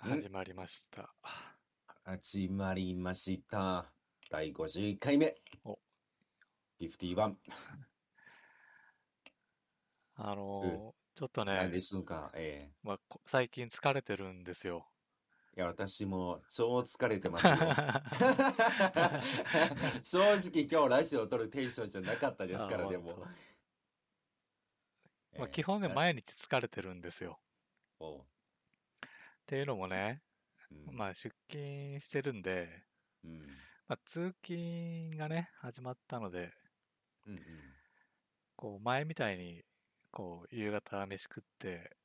[0.00, 1.12] 始まりました。
[2.04, 3.92] 始まりました。
[4.30, 5.34] 第51回目。
[5.64, 5.78] お
[6.80, 7.34] 51。
[10.14, 12.30] あのーちょっとね何で、しょうか？
[12.34, 14.88] えまあ、こ最近疲れてるんですよ。
[15.56, 17.56] えいや、私も超疲れてますよ。
[20.04, 20.20] 正
[20.50, 23.26] 直今日ラジオを撮るテンションじゃなかったですから、あでも本。
[25.36, 27.42] まあ、ええ基本ね、な毎日疲れてるんですよ。
[27.98, 28.26] おう
[29.48, 30.20] っていうのもね、
[30.70, 32.68] うんまあ、出勤してるんで、
[33.24, 33.38] うん
[33.88, 36.52] まあ、通勤がね、始まったので、
[37.26, 37.40] うんうん
[38.56, 39.62] こう前みたいに、
[40.10, 41.96] こう、夕方飯食って、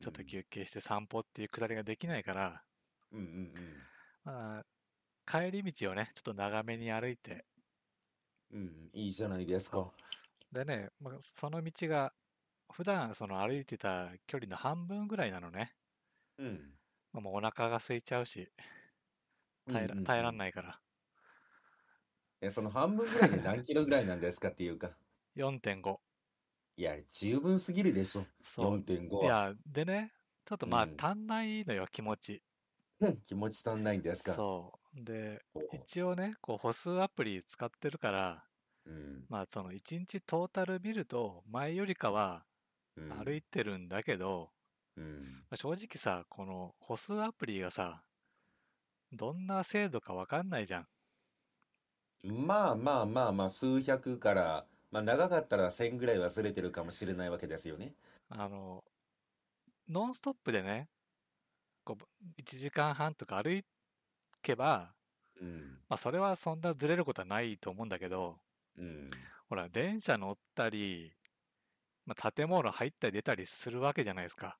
[0.00, 2.62] ちょっと休憩して散歩っていうくだりができないから、
[3.12, 3.52] うんうん
[4.24, 4.64] まあ、
[5.24, 7.46] 帰り道をね、ちょっと長めに歩いて、
[8.50, 9.90] うんうんいいじゃないですか。
[10.52, 12.12] でね、まあ、その道が、
[12.70, 15.72] 普段その歩いてた距離の半分ぐらいなのね。
[16.38, 16.79] うん。
[17.12, 18.52] まあもうお腹が空いちゃうし、
[19.68, 20.36] 耐えら,、耐えらんい。
[20.36, 20.82] ないから。
[22.42, 24.98] え、その半分ぐらいで何キロぐらいなんですかっていうか。
[25.34, 26.00] 4.5。
[26.76, 28.26] いや、十分すぎるでしょ。
[28.42, 28.80] そう。
[28.82, 29.24] 4.5は。
[29.24, 30.12] いや、でね、
[30.44, 32.44] ちょっとまあうん足んないのよ、気持ち。
[33.00, 34.42] うん気持ち足んないんですか。
[34.42, 35.04] そう。
[35.04, 38.50] で、ほう一応ね、こう歩数アプリ使ってるから、
[38.84, 42.46] うんまあその1日トータル見ると、前よりかは
[42.96, 44.54] うん歩いてるんだけど、
[45.00, 48.04] うんまあ正直さ、この歩数アプリがさ、
[49.12, 50.88] どんな精度かわかんないじゃん。
[52.24, 57.94] まあまあまあまあ、数百から、まあ長かったら1000ぐらいはずれてるかもしれないわけですよね。
[58.28, 58.82] あの、
[59.88, 60.88] ノンストップでね、
[61.84, 62.04] こう
[62.38, 63.64] 1時間半とか歩
[64.42, 64.94] けば、
[65.40, 65.80] うん。
[65.88, 68.40] まあ、それはそんなずれることはないと思うんだけど、
[68.76, 69.30] うん。
[69.48, 71.12] ほら、電車乗ったり、
[72.06, 74.58] まあ、建物入ったり出たりするわけじゃないですか。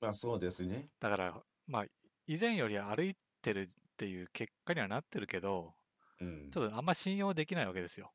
[0.00, 0.90] まあそうですね。
[1.00, 1.86] だから、まあ、
[2.26, 5.74] 以前より歩いてるっていう結果にはなってるけど、
[6.20, 6.50] うん。
[6.52, 8.12] ちょっとあんま信用できないわけですよ。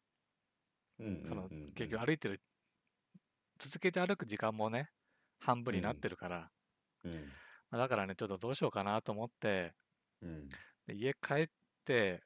[1.00, 2.42] うんそのうんうん結局歩いてる、
[3.60, 4.92] 続けて歩く時間もね、
[5.40, 6.54] 半分になってるから、
[7.04, 7.38] うん。
[7.70, 9.76] まあだからね、ちょっとどうしようかなと思って、
[10.22, 10.58] うん。
[10.88, 11.48] で家帰っ
[11.86, 12.24] て、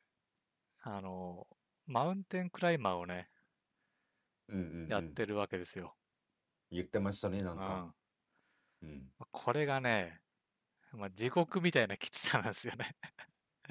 [0.80, 1.48] あの、
[1.88, 3.30] マウンテンクライマーをね、
[4.48, 5.96] うんうんうんやってるわけですよ。
[6.72, 7.62] 言ってましたね、なうんん。
[7.64, 7.96] か。
[8.82, 9.12] まうん。
[9.20, 10.22] あこれがね、
[10.94, 12.98] まあ、地獄みたいなきつさなんですよね。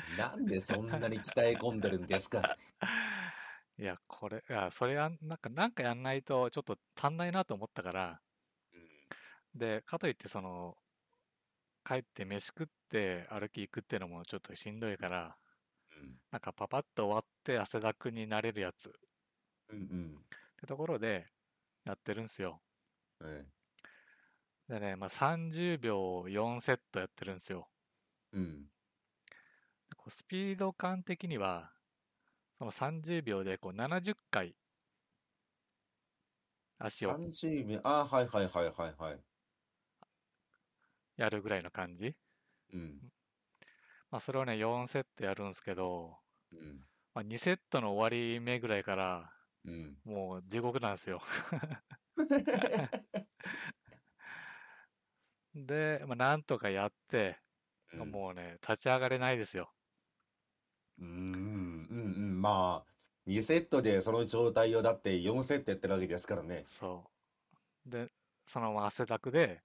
[0.08, 2.50] なんでそんなに鍛え込んでるんですか？
[3.78, 8.22] いや、これ、いや、それやん、なんか、なんかやんないとちょっと足んないなと思ったから、
[9.54, 10.76] で、かといって、その、
[11.84, 15.38] 帰って飯食って歩き行くっていうのもちょっとしんどいから、
[15.90, 16.18] うん。
[16.30, 18.92] なんかパパッと終わって汗だくになれるやつっ
[19.68, 20.24] うんうん。
[20.56, 21.26] てところで
[21.84, 22.62] やってるんですよ。
[23.22, 23.57] え
[24.68, 27.68] でね、まあ、30秒4セットやってるんですよ。
[28.34, 28.70] えうん。
[29.96, 31.72] こうスピード感的には、
[32.58, 34.54] その30秒でこう70回
[36.78, 39.20] 足を30秒、あ、はいはいはいはいはい。
[41.16, 42.14] やるぐらいの感じ。
[42.72, 42.98] うん。
[44.10, 46.18] まあ、それをね、4セットやるんですけど、
[46.52, 46.80] うん。
[47.14, 49.32] まあ、2セットの終わり目ぐらいから、
[49.64, 49.96] うん。
[50.04, 51.20] もう地獄なんですよ。
[55.66, 57.38] で、まあ、なんとかやって、
[57.92, 59.70] うんもうね、立ち上がれないですよ。
[61.00, 66.64] うんうんうんまあ2セットでその状態をだって4セットやってるわけですからね。
[66.68, 67.04] そ
[67.86, 67.90] う。
[67.90, 68.08] で、
[68.46, 69.60] そのまま汗だくで、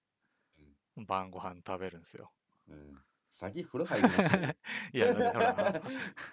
[0.98, 2.32] 晩ご飯食べるんですよ。
[2.70, 2.98] うん、
[3.30, 4.50] 先風呂入りましょうよ
[4.94, 5.82] いや、ほら、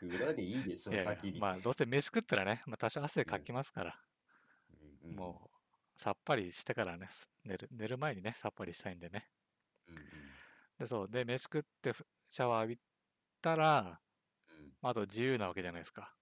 [0.01, 1.41] 風呂でいいでしょいやいや先に。
[1.41, 4.01] まあ、どうせ飯食ったらね、まあ、多少汗かきますから、
[5.03, 5.51] うんうんも
[5.99, 7.09] う、さっぱりしてからね、
[7.45, 9.29] 寝る、寝る前にね、さっぱりしたいんでね。
[10.79, 11.09] で、そう。
[11.09, 12.81] で、飯食ってふシャワー浴び
[13.43, 14.01] たら、
[14.49, 16.15] うんまああと自由なわけじゃないですか。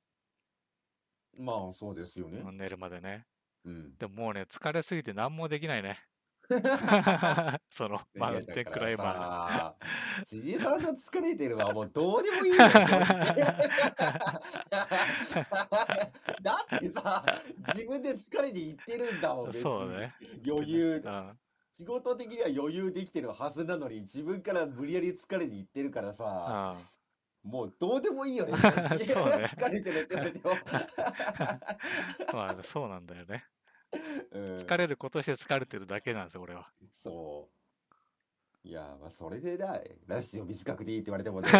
[1.36, 2.42] まあそうですよね。
[2.52, 3.26] 寝るまでね。
[3.64, 3.96] うん。
[3.96, 6.00] でももうね、疲れすぎて何もできないね。
[7.70, 9.76] その、マウンテンクライマーが。
[10.22, 10.24] ー。
[10.24, 12.56] じじさんの疲れてるはもうどうでもいいよ、
[16.42, 17.22] だってさ、
[17.74, 20.14] 自分で疲れに行ってるんだもん、別にそうね。
[20.46, 21.08] 余裕う。
[21.08, 21.38] ん。
[21.78, 26.76] 仕事的には余裕できてるはずなのに自分から無理やり疲れに行ってるからさ、
[27.44, 27.50] うん。
[27.52, 28.78] もうどうでもいいよね、 そうね
[29.46, 30.54] 疲れてるって言われても。
[32.34, 33.44] まあ、そうなんだよね。
[34.32, 36.68] うん疲れることして疲れてるだけなんですよ、俺は。
[36.90, 37.48] そ
[38.64, 38.68] う。
[38.68, 41.48] いや、まあそれでだ、ラジオ短くでいいって言われてもね、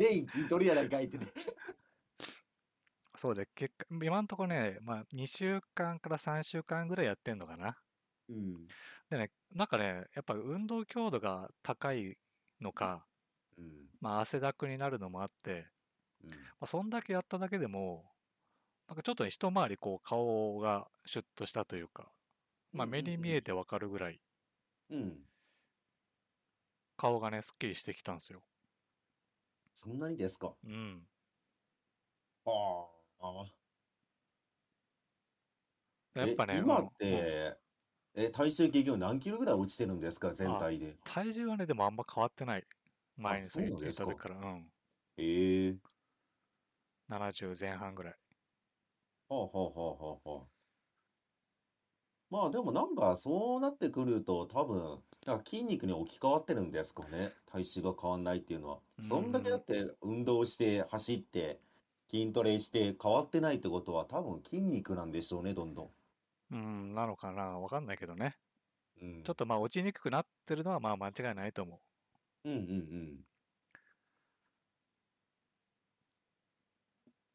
[0.00, 1.26] メイン筋トレやないかいってね。
[3.18, 7.76] そうで、結果、今んとこね、まあ、2週間から3週間ぐらいやってんのかな。
[8.28, 8.68] うん。
[9.10, 12.16] でね、なんかね、やっぱ運動強度が高い
[12.60, 13.06] のか、
[13.58, 13.88] うん。
[14.00, 15.66] まあ、汗だくになるのもあって、
[16.24, 16.50] うん。
[16.60, 18.04] まあ、そんだけやっただけでも、
[18.88, 22.12] なんかちょっとね一回りこう顔がシュッとしたというか、
[22.72, 24.20] まあ、目に見えてわかるぐらい
[24.90, 25.24] うん。
[26.98, 28.42] 顔がね、すっきりしてきたんですよ。
[29.72, 30.54] そんなにですか。
[30.62, 31.08] うん。
[32.44, 32.97] ああ。
[36.14, 37.58] やっぱね、え今っうんうんて、
[38.14, 41.00] え、体重結局何キロぐらい落ちてるんですか、全体で。
[41.02, 42.66] 体重はね、でもあんま変わってない。
[43.16, 44.72] 前にそうなん言でった時から、うん。
[45.18, 45.80] ええ
[47.08, 48.18] 70前半ぐらい。
[49.28, 50.48] はあはあはあはあはあ。
[52.30, 57.34] まあでもなんかそうなってくると多分、だから筋肉に置き換わってるんですかね。
[57.46, 58.82] 体重が変わんないっていうのは。
[59.00, 61.62] そんだけだって運動して走って
[62.10, 65.90] 筋トレして変わってないってことは多分筋肉なんでしょうね、どんどん。
[66.50, 68.36] うん、なのかなわかんないけどね。
[69.00, 69.22] うん。
[69.22, 71.80] ちょっとまあ落ちにくくなってるのはまあ間違いないと思
[72.44, 73.24] うんうん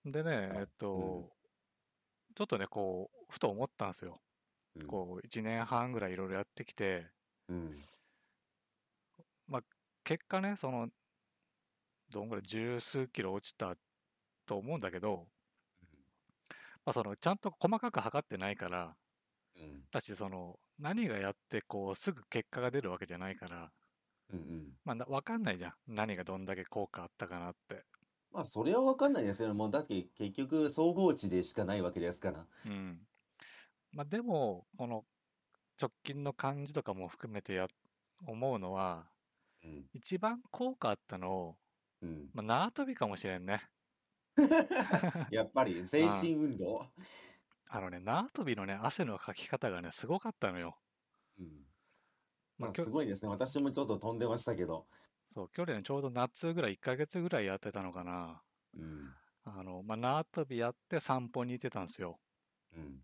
[0.05, 0.11] う。
[0.11, 1.31] でね、あえっと、
[2.35, 4.19] ちょっとね、こう、ふと思ったんですよ。
[4.75, 4.87] うん。
[4.87, 7.07] こう、1年半ぐらいいろいろやってきて、
[7.47, 7.77] うん。
[10.03, 10.89] 結果ね、その、
[12.09, 13.75] どんぐらい十数キロ落ちた
[14.45, 15.27] と思うんだけど、
[16.85, 18.95] まあ、そのちゃんと細かく測ってないから、
[19.55, 19.83] うん。
[19.91, 23.71] だしその何がやってこうすぐ結果が出るわけじゃないから、
[24.29, 24.73] うんうん。
[24.85, 25.73] まあ、な分かんないじゃん。
[25.87, 27.85] 何がどんだけ効果あったかなって。
[28.31, 29.53] まあそれはわかんないですよね。
[29.53, 32.47] もうだって結局総合値でしかないわけですから。
[32.65, 33.07] うん。
[33.91, 35.05] まあ、でも、この
[35.81, 37.67] 直近の感じとかも含めてや
[38.25, 39.07] 思うのは、
[39.63, 39.89] うん。
[39.93, 41.57] 一番効果あったの、
[42.01, 42.29] うん。
[42.33, 43.69] まあ、縄跳びかもしれんね。
[45.29, 46.91] やっぱり 全身運動？
[47.67, 50.79] あのね、縄跳びのね、汗のかき方がね、すごかったのよ。
[51.39, 51.65] うん。
[52.57, 53.29] まあまあきょすごいですね。
[53.29, 54.87] 私もちょっと飛んでましたけど。
[55.31, 58.41] そう、去年ちょうど夏ぐらい、1ヶ月ぐらいやってたのかな。
[58.73, 59.15] うん。
[59.45, 62.19] あの、まあ、縄跳びやって散歩に行ってたんですよ。
[62.71, 63.03] うん。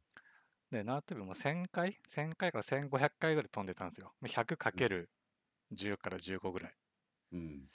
[0.72, 4.16] で、縄跳びも1000回 ?1000 回から1500回ぐらい飛んでたんですよ。
[4.26, 5.12] 100かける
[5.72, 6.76] 10から15ぐらい。
[7.32, 7.70] うん。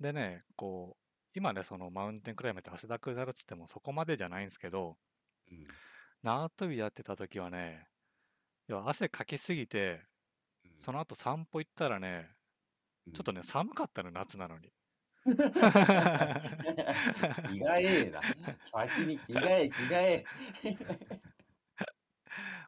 [0.00, 1.02] でね、こう、
[1.34, 4.98] 今ね、そのマウンテンクライムって汗だくなるっつってもそこまでじゃないんですけど、
[5.50, 5.80] うん。
[6.22, 7.88] 縄跳びやってた時はね、
[8.68, 10.06] 要は汗かきすぎて、
[10.78, 12.30] その後散歩行ったらね、
[13.06, 14.72] うんちょっとね、寒かったの、夏なのに。
[15.24, 15.30] 着
[17.62, 18.20] 替えな。
[18.60, 20.24] 先に着替え、着替え。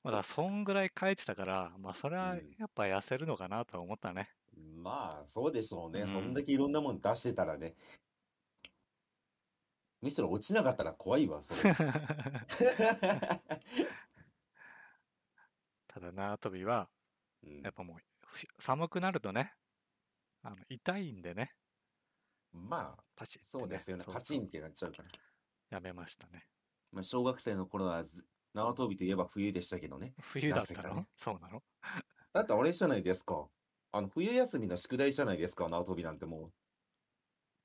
[0.03, 4.31] まあだそんぐらい書いてたから、まあそれはうんやっぱ痩せるのかなとは思ったね。
[4.56, 6.03] まあ、そうでしょうね。
[6.03, 7.76] うんそんだけいろんなもの出してたらね。
[10.03, 11.75] むしろ落ちなかったら怖いわ、それ。
[15.87, 16.91] ただ縄跳びは、
[17.45, 17.97] うんやっぱもう
[18.27, 19.55] ふ寒くなるとね、
[20.43, 21.55] あの痛いんでね、
[22.53, 24.05] まあ、パチッてそうですよね。
[24.07, 25.09] パチンってなっちゃうから。
[25.71, 26.47] やめましたね。
[26.91, 30.15] まあ、小学生の頃はず縄跳びといえば冬でしたけどね。
[30.21, 31.63] 冬だったの、ねそうなの？
[32.33, 33.49] だってあれじゃないですか。
[33.93, 36.53] あの、冬休みの宿題じゃないですか、縄跳びなんてもう。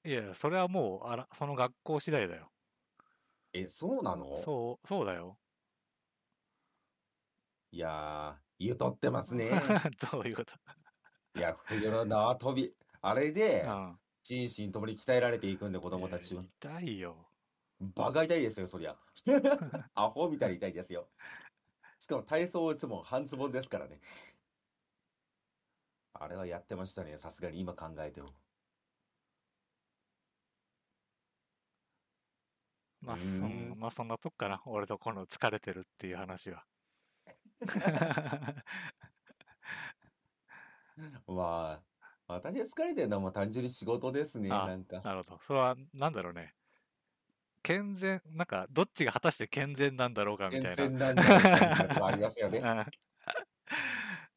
[0.07, 2.49] いやそれはもうあら、その学校次第だよ。
[3.51, 4.41] え、そうなの？
[4.41, 5.37] そう、そうだよ。
[7.71, 9.49] いやー、ゆとってますね。
[10.09, 10.53] どういうこと？
[11.37, 12.73] いや、冬の縄跳び。
[13.01, 13.99] あれで、うん。
[14.23, 16.41] 心身ともに鍛えられていくんで、子供たちは。
[16.41, 17.29] 痛いよ。
[17.81, 18.97] バカ痛いですよ、そりゃ。
[19.93, 21.09] アホみたいに痛いですよ。
[21.99, 23.99] しかも体操いつも半ズボンですからね。
[26.13, 28.29] あれはやってましたね、さすがに今考えても。
[33.07, 34.61] まあ、うそーんまあそんなとこかな。
[34.65, 36.65] 俺とこの疲れてるっていう話は。
[41.25, 41.81] ま
[42.27, 44.99] あ、私疲れてるのはもう単純に仕事ですね、あなんか。
[45.01, 45.39] なるほど。
[45.39, 46.53] それは、なんだろうね。
[47.63, 50.75] 健全、なんか、どっちが果たして健全なんだろうかみたいな。
[50.75, 52.59] 全然なんだろうみたいなとこありますよね。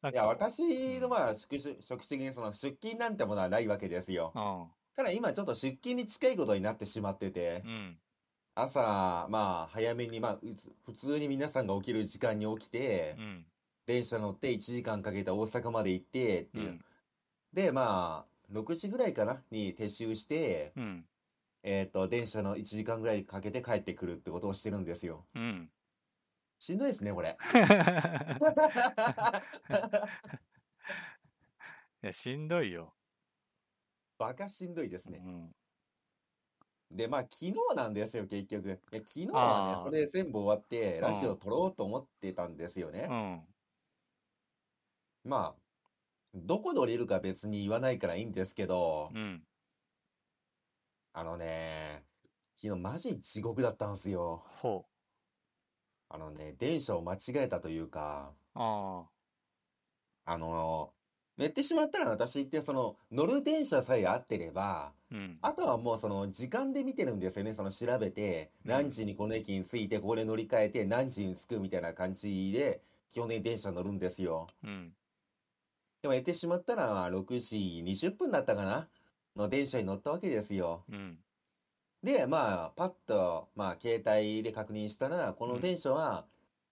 [0.03, 4.33] いや、か私のまあ、職種、職種的にその出勤なんてものはないわけですよ。
[4.95, 7.97] ただ今ちょっと出勤に近いことになってしまっててう、ん。
[8.55, 13.45] 朝、まあ、早めに、まあ、うつ普通に皆さんが起きる時間に起きてう、ん。
[13.85, 16.61] 電車乗って1時間かけて大阪まで行ってってう。
[16.61, 16.85] いうん
[17.53, 21.05] で、まあ、6時ぐらいかなに撤収して、うん。
[21.63, 25.25] えっと、電車の1時間ぐらいかけて帰ってくるってことをしてるんですよ。
[25.35, 25.69] うん。
[26.57, 27.37] しんどいですね、これ。
[32.03, 32.95] いや、しんどいよ。
[34.17, 35.21] バカしんどいですね。
[35.23, 35.55] うん。
[36.91, 38.67] で、まあ、昨日なんですよ、結局。
[38.67, 43.07] いや、昨日はね、それ全部終わって、うんラジオ撮ろうと思ってたんですよね。
[43.09, 43.41] うん。
[45.23, 45.61] まあ、
[46.35, 49.43] どこで降りるか別に言わないからいいんですけど、うん。
[51.13, 52.03] あのね、
[52.57, 54.43] 昨日マジ地獄だったんですよ。
[54.61, 54.85] ほ
[56.09, 58.59] あのね、電車を間違えたというか、う。
[58.59, 59.05] あ
[60.25, 60.93] あの、
[61.37, 65.15] 寝てしまったら私ってその乗る電車さえ合ってれば、あ。
[65.15, 65.37] うん。
[65.41, 67.53] あとはもうその時間で見てるんですよね。
[67.53, 74.47] その調べて、うん何時にこの駅に着いて、ここで乗り換えて、何時に着くみたいな感じで、基本的に電車乗るんですよ。
[74.63, 74.93] うん。
[76.01, 78.87] でも寝てしまったら、6時20分だったかな？
[79.35, 80.83] の電車に乗ったわけですよ。
[80.91, 81.17] うん。
[82.03, 86.25] で、まあ、パッと、まあ、携帯で確認したら、この電車は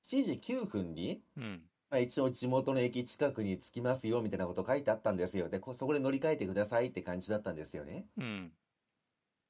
[0.03, 1.68] 7時9分に、うん。
[1.89, 5.49] まあ、一応地元の駅近くに着きますよ、みたいなこと書いてあったんですよ。
[5.49, 8.05] で、こそこで乗り換えてくださいって感じだったんですよね。
[8.17, 8.51] うん。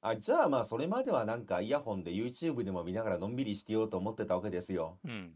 [0.02, 4.98] あ、じゃあまあ、それまではなんかイヤホンで YouTube でも見ながらのんびりしてようと思ってたわけですよ。
[5.04, 5.34] うん。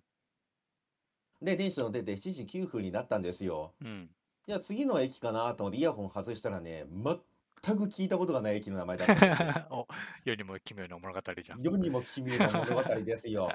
[1.43, 3.75] で、電車乗ってて7時9分になったんですよ。
[3.83, 4.11] うん。
[4.47, 9.67] いや、次の駅かなと思ってイヤホン外したらね、全く聞いたことがない駅の名前だったんですよ。
[9.71, 9.87] お、
[10.25, 11.61] 世にも奇妙な物語じゃん。
[11.61, 13.51] 世にも奇妙な物語ですよ。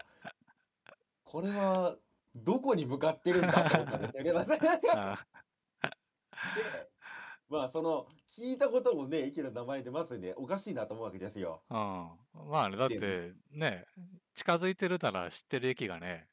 [1.24, 1.96] これは、
[2.36, 4.31] どこに向かってるんだと思ったんですよね。
[4.81, 5.17] で、あ
[7.50, 11.63] まあ、その、聞いたこともね、駅の名前でまずね、おかしいなと思うわけですよ。
[11.69, 11.77] うん。
[12.50, 13.86] まあね、だっでてね、
[14.36, 16.29] 近づいてるなら知ってる駅がね、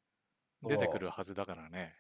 [0.63, 1.97] 出てくるはずだからね。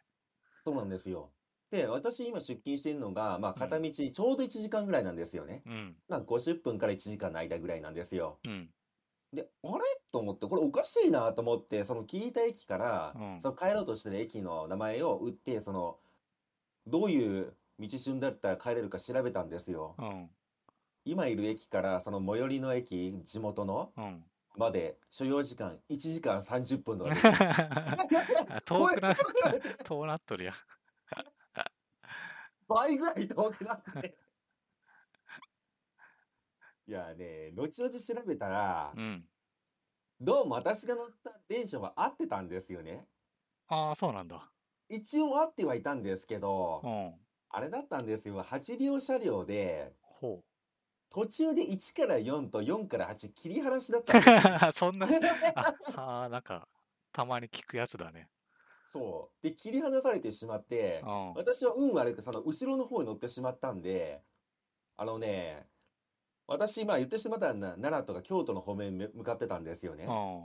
[0.64, 1.32] そうなんですよ。
[1.70, 5.62] で、私今出勤しているのが、まあ、うん片道ちょうど1時間ぐらいなんですよね。
[5.66, 5.96] うん。
[6.08, 8.38] まあ、50分から1時間の間ぐらいなんですよ。
[8.46, 8.70] うん。
[9.32, 9.72] で、あれ？
[10.12, 15.98] と思って、これおかしいなと思って、その聞いた駅から、うんその帰ろうとしてる駅の名前を打って、その、
[16.86, 19.94] どういう道順だったら帰れるか調べたんですよ。
[19.98, 20.30] うん。
[21.04, 24.24] 今いる駅から、その最寄りの駅、地元の、うん。
[24.56, 27.14] まで、所要時間1時間30分の間
[28.64, 29.14] 遠くな、
[29.84, 30.54] 遠なっとるやん。
[32.66, 34.16] 倍ぐらい遠くなって。
[36.88, 39.24] いやね、後々調べたらう、ん。
[40.20, 43.06] どうも私が乗った電車は合ってたんですよね。
[43.68, 44.50] ああ、そうなんだ。
[44.88, 47.14] 一応合ってはいたんですけどう、ん。
[47.50, 48.42] あれだったんですよ。
[48.42, 50.42] 8両車両で、ほ
[51.10, 54.52] 途中で1から4と4から8切り離しだったんですよ。
[54.68, 54.72] う。
[54.74, 55.06] そんな、
[55.54, 56.68] あ、はあ、なんか、
[57.12, 58.28] たまに聞くやつだね。
[58.88, 59.42] そう。
[59.42, 61.34] で、切り離されてしまってう、ん。
[61.34, 64.22] 私は運悪くその後ろの方に乗ってしまったんで、
[64.96, 65.68] あのね、
[66.48, 70.04] 私、まあ言ってしまったらな奈良とか京都の方面め向かってたんですよね。
[70.04, 70.44] うん。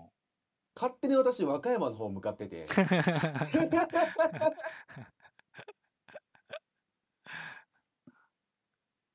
[0.75, 2.65] 勝手に私、和歌山の方向かってて。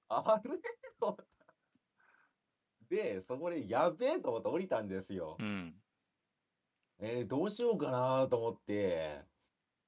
[0.09, 0.51] あれ？
[1.01, 1.25] と思った
[2.89, 5.43] で、そこでやべえと思って降りたんですよう。
[5.45, 5.75] ん。
[6.99, 9.25] えーどうしようかなと思って。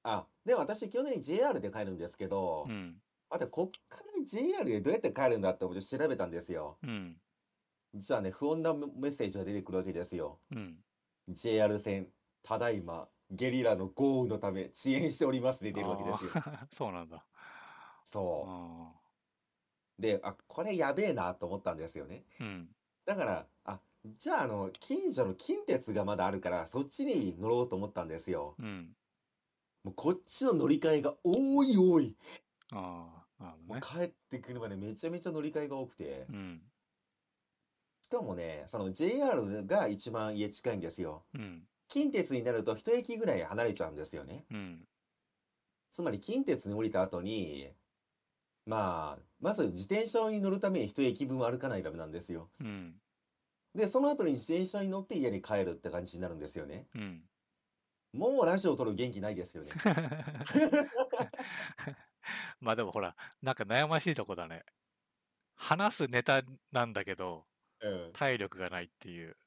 [0.03, 3.01] あ、で、私、基本的に JR で帰るんですけどう、ん。
[3.29, 6.77] あと、こっから JR でどうやって帰るんだって調べたんですよ。
[6.83, 7.21] うん。
[7.93, 10.39] 実はね、不穏なメッセージが出てくるわけですよ。
[10.51, 10.83] うん。
[11.29, 12.11] JR 線、
[12.43, 16.31] ただいま、ゲリラの豪雨のため遅延しておりますで出るわけですよ。
[16.73, 17.25] そうなんだ。
[18.41, 18.93] うそん。
[19.99, 20.01] う。
[20.01, 22.25] で、あ、これやべえなと思ったんですよね。
[22.39, 22.75] うん。
[23.05, 28.59] だから、あ、じゃあ、あの、近所の近鉄がまだあるから、そっちに乗ろうと思ったんですよ。
[28.59, 28.95] うん。
[29.83, 32.15] もうこっちの乗り換えが多い多い。
[32.71, 32.77] あ
[33.15, 33.67] あ、なるほどね。
[33.67, 36.33] もう帰ってくるまでめちゃめちゃ乗り換えが多くてう。
[36.33, 36.61] ん。
[38.01, 41.23] しかもね、その JR が一番家近いんですよ。
[41.33, 41.63] うん。
[41.87, 44.45] 近鉄になると一駅ぐらい離れちゃうんですよね。
[44.51, 44.87] うん。
[45.91, 47.69] つまり近鉄に降りた後に、
[48.65, 52.49] まあ、まず自転車に乗るために一駅分歩かないとダメなんですよ。
[52.59, 52.95] うん。
[53.75, 56.85] で、その後に自転車に乗って家に帰るって感じになるんですよね。
[56.95, 57.21] うん。
[58.13, 59.69] もうラジオを撮る元気ないですよね。
[62.59, 64.65] まあでもほら、なんか悩ましいとこだね。
[65.55, 67.47] 話すネタなんだけど、
[67.79, 68.13] うん。
[68.13, 69.37] 体力がないっていう。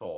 [0.00, 0.08] そ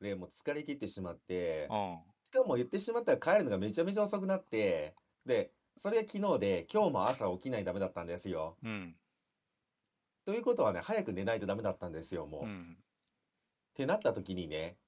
[0.00, 0.04] う。
[0.04, 2.06] で、もう疲れ切ってしまってう、ん。
[2.24, 8.58] しかも言ってしまったら帰るのがめちゃめちゃ遅くなって、で、それが昨日で、今日も朝起きないとダメだったんですよ。
[8.62, 8.98] うん。
[10.26, 12.46] ということはね、早く寝ないとダメだったんですよ、もう。
[12.46, 12.84] っうん。
[13.74, 14.80] てなった時にね、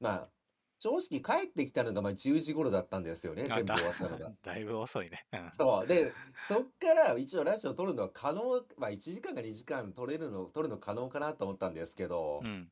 [0.00, 0.32] まあ、
[0.78, 4.32] 正直帰ってきたのがまあ10時頃だったんですよね、あ全部だ終わったのが。
[4.42, 5.26] だいぶ遅いね。
[5.32, 5.86] うんそう。
[5.86, 6.12] で、
[6.48, 12.70] そっから一応ラジオ撮るのは可能、まあ1時間か2時間撮れるの、撮るの可能かなと思ったんですけどう、ん。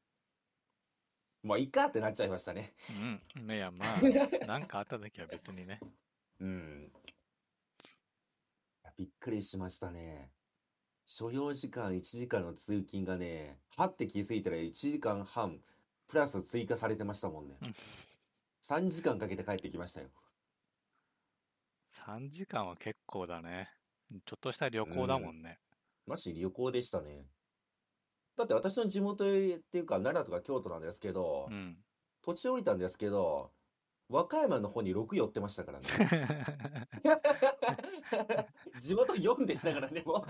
[1.42, 2.74] もういいかってなっちゃいましたね。
[3.36, 3.50] うん。
[3.50, 4.00] いや、まあ、
[4.46, 5.80] なんかあった時は別にね。
[6.40, 6.92] うん。
[8.96, 10.30] びっくりしましたね。
[11.06, 15.60] 所要時間1時間の通勤がね、はって気づいたら1時間半、
[16.08, 17.56] プラス追加されてましたもんね。
[17.62, 17.74] うん
[18.66, 20.08] 3時間かけて帰ってきましたよ。
[22.06, 23.68] 3時間は結構だね。
[24.24, 25.58] ちょっとした旅行だもんね。
[26.06, 27.26] マジ旅行でしたね。
[28.36, 31.76] だって私の地元っていうか奈良とか京都なんですけど、うん。
[32.22, 33.52] 土地降りたんですけど、
[34.08, 35.84] 和歌山の方に6寄ってましたからね。
[38.80, 40.22] 地元4でしたからね、もう。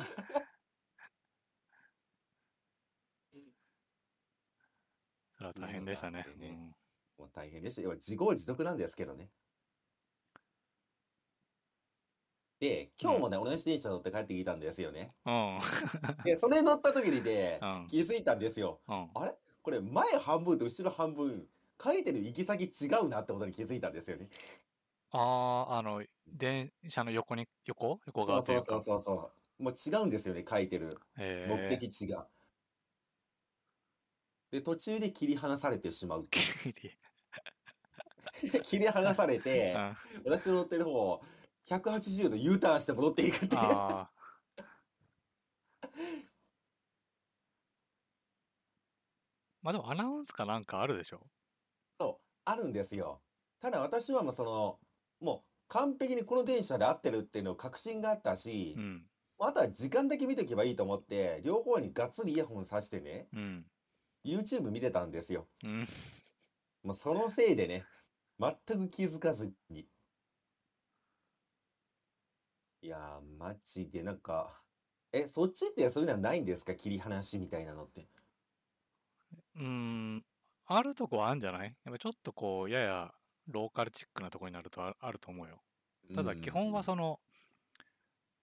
[5.52, 6.24] それは大変でしたね。
[6.26, 6.76] うのがあってね
[7.18, 7.82] もう大変でした。
[7.82, 9.30] 要は自業自得なんですけどね。
[12.60, 15.10] で、今日もね、同じ電車乗って帰ってきたんですよね。
[15.26, 15.58] うん。
[16.24, 17.86] で、それ乗った時にね、うん。
[17.88, 18.80] 気づいたんですよ。
[18.88, 19.10] うん。
[19.14, 19.34] あれ？
[19.62, 21.46] これ前半分と後ろ半分、
[21.82, 24.28] 書いてる行き先違うなってことに気づいたんですよね。
[25.10, 28.00] ああ、あの、電車の横に、横？
[28.06, 28.42] 横側。
[28.42, 29.62] そうそうそうそう。
[29.62, 31.68] もう違うんですよね、書いてるへ目え。
[31.78, 32.26] 的地が。
[34.54, 36.28] で、途中で切り離されてしまう。
[38.62, 39.96] 切り離されうて、ん。
[40.24, 41.20] 私の乗ってる方、
[41.66, 43.60] 180度 U ターンして戻っていくっていう。
[43.60, 44.12] ま
[49.64, 51.26] あでもアナウンスかなんかあるでしょ？
[51.98, 53.20] そう、あるんですよ。
[53.60, 54.78] ただ私はもうその、
[55.20, 59.10] もう完璧にこの電車で合ってるっていうのを確信があったしう、ん。
[59.40, 63.66] あとは時間だけ見とけばいいと思って、両方にがっつりイヤホンさしてね、うん。
[64.24, 65.46] YouTube 見てたんですよ。
[65.62, 65.86] うん。
[66.82, 67.84] もうそのせいでね、
[68.38, 69.88] 全く気づかずに。
[72.82, 74.62] いやー、マジでなんか、
[75.12, 76.74] え、そっちってそういうのはないんですか？
[76.74, 78.08] 切り離しみたいなのって。
[79.56, 80.24] うーん。
[80.66, 81.74] あるとこはあるんじゃない？
[81.84, 83.14] やっぱちょっとこう、やや
[83.46, 85.62] ローカルチックなとこになるとああると思うよ。
[86.14, 87.20] ただ基本はその、の、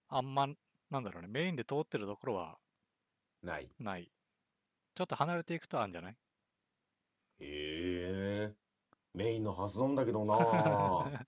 [0.08, 0.48] あんま、
[0.90, 2.58] なんだろうね、メインで通ってるところは
[3.42, 3.68] ない。
[3.78, 4.10] ない。
[4.94, 6.16] ちょっと離れていくとあるんじゃない？
[7.40, 8.54] へえ、
[9.14, 11.26] メインのはずなんだけどなー。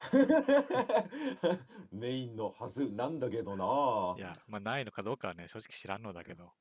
[1.92, 4.20] メインのはずなんだけどなーい。
[4.20, 6.52] や、まあないのかどうかはね、正直知らんのだけど。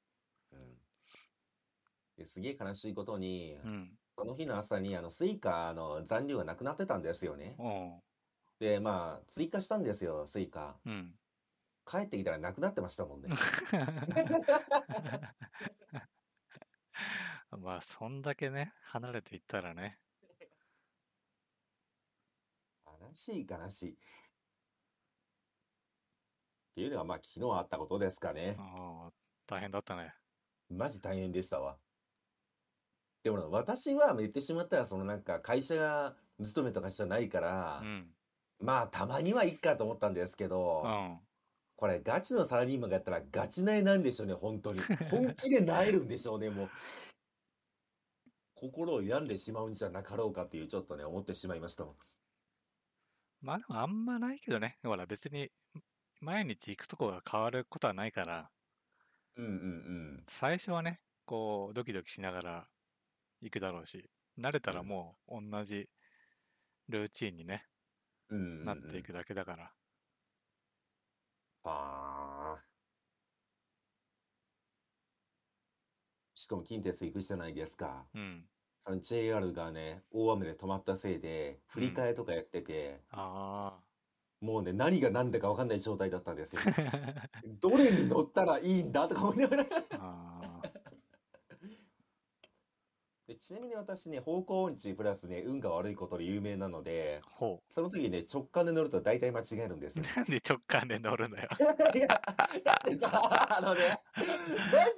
[0.52, 0.78] うん
[2.18, 3.98] ですげえ悲しいことに、うん。
[4.18, 7.56] その日の朝にあのスイカの残量がなくなってたんですよね。
[7.58, 8.02] おう。
[8.60, 10.80] で、まあ、追加したんですよ、スイカ。
[10.86, 11.16] うん。
[11.86, 13.30] 帰ってきたらなくなってましたもんね。
[17.58, 20.00] まあ、そんだけね、離れていったらね。
[22.86, 23.92] 悲しい悲しい。
[23.92, 23.96] っ
[26.76, 28.56] ていうのがまあ昨日あったことですかね。
[28.60, 29.12] ああ、
[29.48, 30.14] 大変だったね。
[30.70, 31.78] マジ大変でしたわ。
[33.24, 38.14] でも私は言ってしまったらそのなんか会社が勤めとかじゃないからう、ん。
[38.60, 41.20] まあたまにはいっかと思ったんですけど、うん。
[41.78, 44.82] これガチのサラリーマンがやったらガチなえなんでしょうね、本当に。
[45.10, 46.70] 本気でなえるんでしょうね、もう。
[48.56, 51.98] 心を病んでしまうんじゃなかろうかっていうちょっとね、思ってしまいましたもん。
[53.40, 54.78] まあでもあんまないけどね。
[54.84, 55.50] ほら別に
[56.22, 58.52] 毎日行くとこが変わることはないから、
[59.36, 62.70] うんうん最初はね、こうドキドキしながら
[63.42, 65.90] 行くだろうし、慣れたらもう同じ
[66.90, 67.68] ルーチンにね、
[68.30, 68.40] うん。
[68.40, 69.76] うんうんうんなっていくだけだから。
[71.64, 72.75] はあ。
[76.46, 78.06] しかも近鉄行くじゃないですか。
[78.14, 78.44] うん。
[78.80, 83.80] その JR がね、大雨で止まったせいで、振り替えとかやってて、あ
[84.42, 86.62] もうね、何が何だか分かんない状態だったんですよ。
[86.62, 87.30] あ。
[87.60, 90.35] どれに乗ったらいいんだとか思いながらあ
[93.28, 93.36] で。
[93.36, 97.30] ちなみに私ね、方向音痴プラスね、運が悪いことで有名なので、あ。
[97.30, 100.10] ほその時ね、直感で乗ると大体間違えるんですうよ。。
[100.16, 101.48] なんで直感で乗るのよ。
[101.94, 104.00] いや、だってさ、あのね、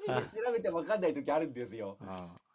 [0.07, 1.97] マジで調べて分かんない時あるんですよ。
[2.01, 2.39] あ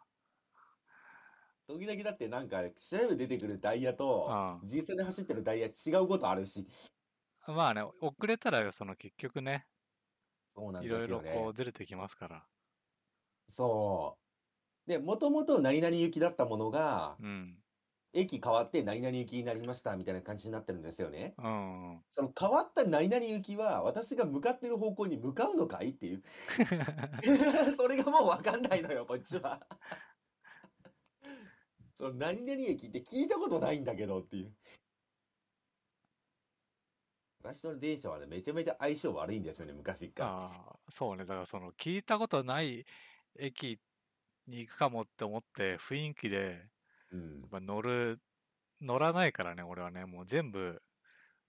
[1.67, 6.67] 時々だってなんか調べて出てくるダイヤとあ実際で走ってるダイヤ違うことあるし
[7.47, 9.65] まあね、遅れたらその結局ね、
[10.55, 12.45] そうなんいろいろですよねこうずれてきますから。
[13.49, 14.22] そう
[14.87, 17.55] でもともと何々行きだったものがうん。
[18.15, 21.99] 駅変わって何々行きになりましたみたいな感じになってるんですよねうん。
[22.11, 26.23] その変わった何々行きは私が向かってる方向に向かうのかいっていう
[27.75, 29.65] それがもう分かんないのよこっちは
[31.97, 34.53] その何々駅って聞いたことないんだけどっていう
[37.43, 41.25] 私の電車はねめちゃめちゃ相性悪いんですよね昔からああ、そうね。
[41.25, 42.85] だからその聞いたことない
[43.37, 43.79] 駅
[44.47, 46.69] に行くかもって思って雰囲気で
[47.11, 48.21] うんやっぱ乗る、
[48.81, 50.05] 乗らないからね、俺はね。
[50.05, 50.83] もう全部、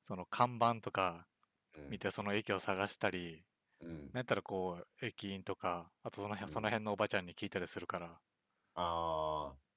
[0.09, 1.29] その看板とか
[1.75, 3.47] うん見てその駅を探したり、
[3.81, 8.21] うんなんやったらこう、駅員とか、あとその辺、うんその辺のおばちゃんに聞いたりするから。
[8.77, 9.75] ああ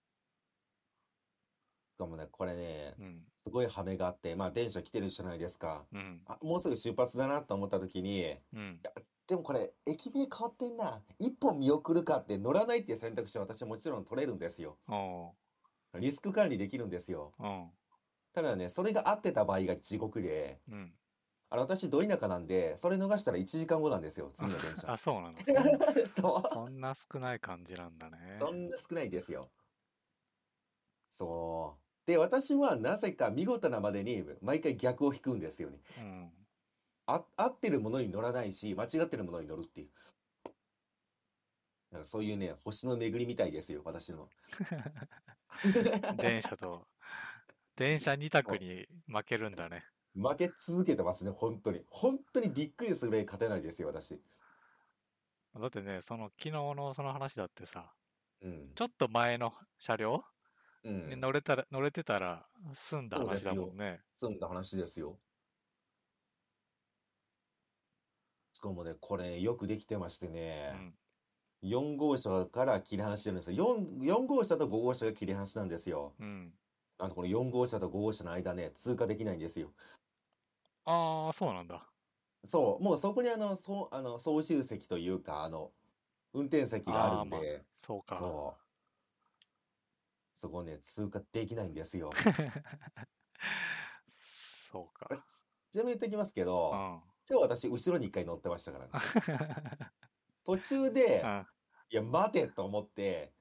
[1.97, 3.27] かもね、これね、うん。
[3.45, 5.88] すごい羽目があって、まあ電車来てるじゃないですか。
[5.91, 6.21] うん。
[6.25, 8.86] あ、もうすぐ出発だなと思った時に、うん。
[9.27, 11.01] でもこれ、駅名変わってんな。
[11.19, 14.77] 一本見送るかって乗らないっていう選択肢は私もちろん取れるんですよ。
[14.87, 15.33] お
[15.99, 17.33] リスク管理できるんですよ。
[18.33, 20.93] ただね、それが合ってた場合が地獄で、うん。
[21.49, 24.91] あの、私、ど田舎なんで、それ逃したら1時間後なんですよ、次の電車。
[24.93, 25.37] あ、そうなの。
[26.07, 28.39] そそんな少ない感じなんだねう。。
[28.39, 29.49] そんな少ないですよ。
[31.09, 32.07] そう。
[32.07, 35.79] で、私はなぜか見事なまでに毎回逆を引くんですよね。
[35.97, 36.31] うん。
[37.07, 39.89] あ、合ってるものに乗らないし、間違ってるものに乗るっていう。
[41.91, 44.29] なんかそういうね、星の巡りみたいですよ、私の。
[46.17, 46.87] 電車と、
[47.75, 49.85] 電車二択に負けるんだね。
[50.15, 51.85] 負け続けてますね、本当に。
[51.89, 54.21] 本当にびっくりするぐらい勝てないですよ、私。
[55.55, 57.93] だってね、その昨日のその話だってさ、
[58.41, 58.71] うん。
[58.75, 60.23] ちょっと前の車両
[60.83, 61.09] うん。
[61.09, 64.01] に乗れたら、乗れてたら済んだ話だもんね。
[64.19, 65.19] 済んだ話ですよ。
[68.57, 70.97] しかもね、これよくできてましてうね、ん。
[71.61, 73.77] 4号車から切り離してるんですよ。
[74.01, 76.15] 4、4号車と5号車が切り離しなんですよ。
[76.19, 76.51] うん。
[76.97, 79.73] あの、この4号車と5号車の間ね、通過できないんですよ。
[80.85, 81.85] ああ、そうなんだ。
[82.45, 85.71] そう、もうそこにあの、そう、あの、操縦席というか、あの、
[86.33, 88.17] 運転席があるんまあで、そうか。
[88.17, 88.63] そう。
[90.33, 92.09] そこね、通過できないんですよ。
[94.71, 95.07] そうか。
[95.69, 97.01] ちなみに言っておきますけど、うん。
[97.29, 99.91] 今日私、後ろに一回乗ってましたからね。
[100.45, 101.23] 途中で、
[101.91, 103.33] いや、待てと思って、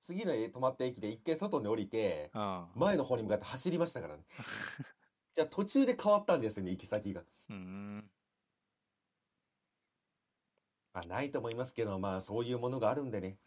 [0.00, 2.68] 次の止まった駅で一回外に降りて、うん。
[2.74, 4.24] 前の方に向かって走りましたからね。
[5.34, 7.24] じゃあ途中で変わったんですよね、行き先が。
[7.50, 8.10] うん。
[10.94, 13.38] まあ、ないと思いますけど、まあ、そういうものがあるんでね。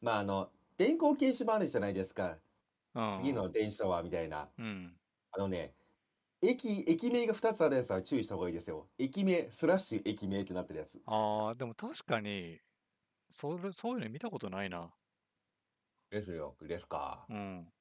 [0.00, 2.38] まあ、あの、電光掲示板あるじゃないですか。
[2.94, 3.10] うん。
[3.18, 4.48] 次の電車は、みたいな。
[4.56, 4.98] うん。
[5.32, 5.74] あのね、
[6.42, 8.90] 駅、駅名が2つあるやつは注意した方がいいですよ。
[8.98, 11.00] 駅名、スラッシュ駅名ってなってるやつ。
[11.06, 12.60] ああ、でも確かに、
[13.30, 14.94] それ、そういうの見たことないな。
[16.10, 17.26] ですよ、ですか。
[17.28, 17.72] うん。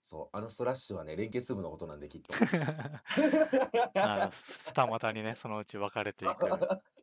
[0.00, 2.34] そう、あのスラッシュはね、連結部のことなんで、きっと。
[3.94, 4.30] あ
[4.66, 6.46] 二股にね、そのうち分かれていく。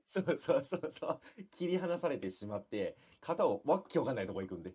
[0.05, 1.43] そうそうそうそう。
[1.51, 4.73] 切り離されてしまって、肩をわっきわかんないとこ行くんで。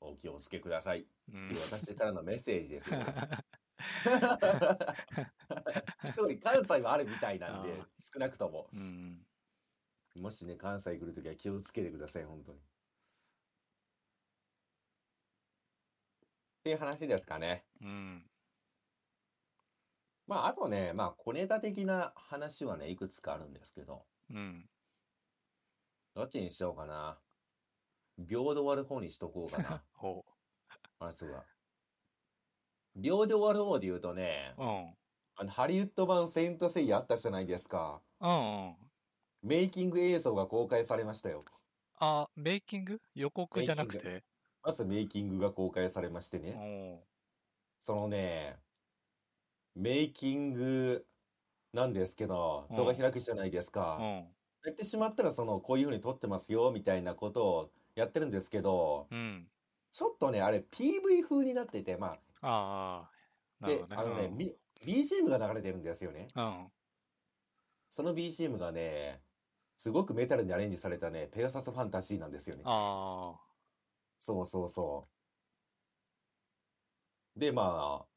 [0.00, 1.00] お気をつけください。
[1.00, 3.00] ってうんいう私からのメッセージですよ。
[6.16, 8.68] 特に関西はあるみたいなんであー、少なくとも。
[8.72, 9.26] うん。
[10.16, 12.58] もしね、関西来るときは気をつけてください、本当に。
[12.58, 12.62] っ
[16.64, 17.64] ていう話ですかね。
[17.80, 18.30] うん。
[20.26, 24.68] まあ、あとね、まあ、小ネタ的な話はね、いくつかあるんですけど、うん。
[26.14, 27.20] どっちにしようかな。
[28.16, 29.84] 秒で終わる方にしとこうかな。
[29.92, 30.24] ほ
[30.98, 31.44] 話が。
[32.96, 34.64] 秒で終わる方で言うとね、う。
[34.64, 34.96] うん。
[35.36, 38.02] あの、ハリウッド版セイントセイヤあったじゃないですか。
[38.20, 38.30] うん
[38.68, 38.90] うん。
[39.42, 41.44] メイキング映像が公開されましたよ。
[41.96, 43.00] あ、メイキング？
[43.14, 44.24] 予告じゃなくて？
[44.62, 46.58] まずメイキングが公開されましておね。
[46.58, 47.06] お
[47.82, 48.58] そのね、
[49.74, 51.06] メイキング
[51.72, 53.96] なんですけど、うん動画開くじゃないですか。
[53.98, 54.34] うん。
[54.64, 59.50] やってしまったら、その、こういう風に撮ってますよ、みたいなことをやってるんですけど、うん。
[59.92, 63.10] ちょっとね、あれ PV 風になってて、まああ、
[63.60, 63.96] あ、でなるほ、どね。
[63.96, 66.32] あのね、み BGM が流れてるんですよね。
[66.34, 66.72] うん。
[67.90, 69.22] その BGM がね、
[69.78, 72.62] すごくメタルにアレンジされたね、ペガサスファンタジーなんですよね。
[72.64, 73.40] あ
[74.18, 75.08] そうそうそ
[77.36, 77.38] う。
[77.40, 78.08] で、まあ、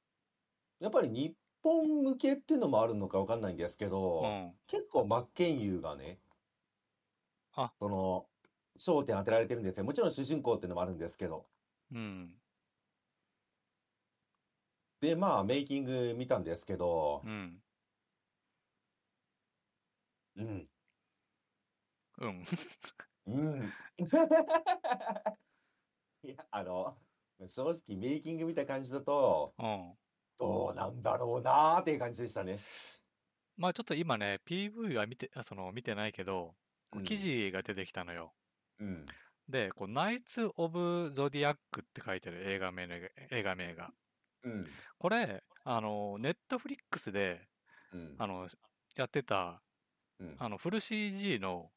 [0.79, 3.87] やっぱり日本向けっていうのもあるのかわかんないんですけ
[4.21, 4.59] あ、うど、ん。
[4.67, 6.21] 結構真剣佑がね、
[7.55, 8.29] あその、
[8.77, 9.83] 焦点当てられてるんですよ。
[9.85, 11.49] もちろん主人公っていうのもあるんですけど。
[11.91, 12.41] うん。
[14.99, 17.61] で、まあ、メイキング見たんですけどう、ん。
[20.35, 20.69] うん、
[22.19, 22.43] うん。
[23.25, 23.31] う
[23.65, 23.77] ん。
[26.23, 26.99] いや、あの、
[27.47, 29.97] 正直メイキング見た感じだと、うん。
[30.39, 32.67] どうなんだろうなーっていう感じでしたね。
[33.57, 36.55] まあちょっと今ね、PV は見て、あその見てないけど、
[36.89, 38.35] こううん記事が出てきたのよ。
[38.79, 39.17] うん。
[39.49, 42.95] で、こう、ナイツ・オブ・ゾディアックって書いてる映画名の
[43.29, 43.93] 映画名が。
[44.47, 44.77] うん。
[44.99, 47.49] これ、あの、ネットフリックスで、
[47.91, 48.17] うん。
[48.17, 48.47] あの、
[48.95, 49.63] やってた、
[50.19, 50.39] うん。
[50.39, 51.71] あの、フル CG の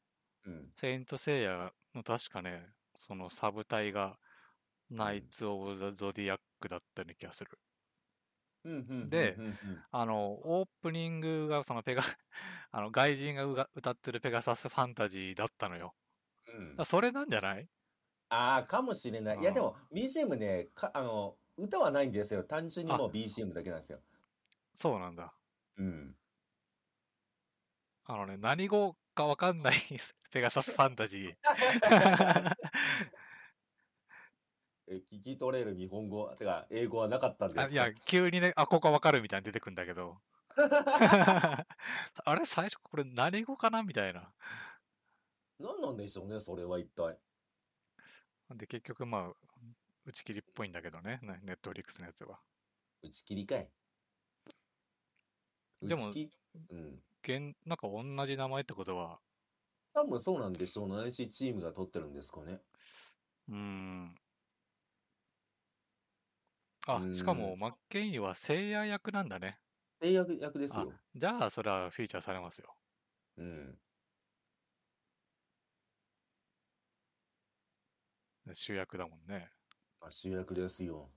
[0.45, 0.73] うん。
[0.75, 4.19] セイント・セイヤの確かね、そのサブ隊が、
[4.89, 7.59] ナイツ・オブ・ザ・ゾディアックだったような気がする。
[9.03, 9.41] で
[9.91, 12.03] あの、オープニングが、そのペガ、
[12.71, 15.95] あの、外人が歌ってるペガサスファンタジーだったのよ。
[16.47, 17.69] うんそれなんじゃない？
[18.29, 19.39] ああ、かもしれない。
[19.39, 22.43] いや、うんでも、BGM ね、か、あの、歌はないんですよ。
[22.43, 23.99] 単純にあもう BGM だけなんですよ。
[24.73, 25.33] そうなんだ。
[25.77, 26.15] うん。
[28.05, 29.75] あのね、何語かわかんない
[30.31, 31.35] ペガサスファンタジー。
[34.87, 40.17] え聞き取れる日本語、てか、英語はなかったんですかあいや、急にね、あ、ここわかるみたいに出てくるんだけど。
[42.25, 44.33] あれ最初これ何語かなみたいな。
[45.59, 47.17] 何なんでしょうね、それは一体。
[48.49, 49.33] で、結局まあ、
[50.05, 52.39] 打ち切りっぽいんだけどね、ねネットフリックスのやつは。
[53.03, 53.71] 打ち切りかい。
[55.85, 56.17] でも
[56.69, 57.03] うん。
[57.23, 59.21] 現なんか同じ名前ってことは、
[59.93, 60.89] 多分そうなんでしょう。
[60.89, 62.61] 同じチームが取ってるんですかね。
[63.47, 64.15] うーん。
[66.85, 69.59] あしかも、マッケンユーは聖夜役なんだね。
[70.01, 72.75] 制約役ですあよ。、じゃあ、それはフィーチャーされますよ。
[73.37, 73.81] うん。
[78.53, 79.51] 主役だもんね。
[80.01, 81.09] あ主役ですよ。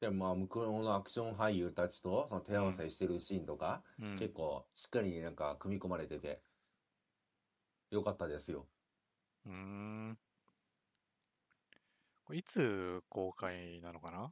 [0.00, 4.16] でもまあ、向こうのアクション俳優たちとその手合わせしてるシーンとか、うん。
[4.16, 6.40] 結構しっかりなんか組み込まれてて、
[7.90, 8.68] よかったですよ。
[9.46, 10.18] うーん。
[12.24, 14.30] これいつ公開なのかな？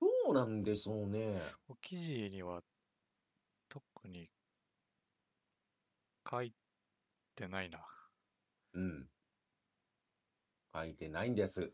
[0.00, 1.38] どうなんでしょうね。
[1.80, 2.60] 記事には
[3.68, 4.28] 特に
[6.28, 6.52] 書い
[7.34, 7.78] てないな。
[8.74, 9.08] うん。
[10.74, 11.72] 書いてないんです。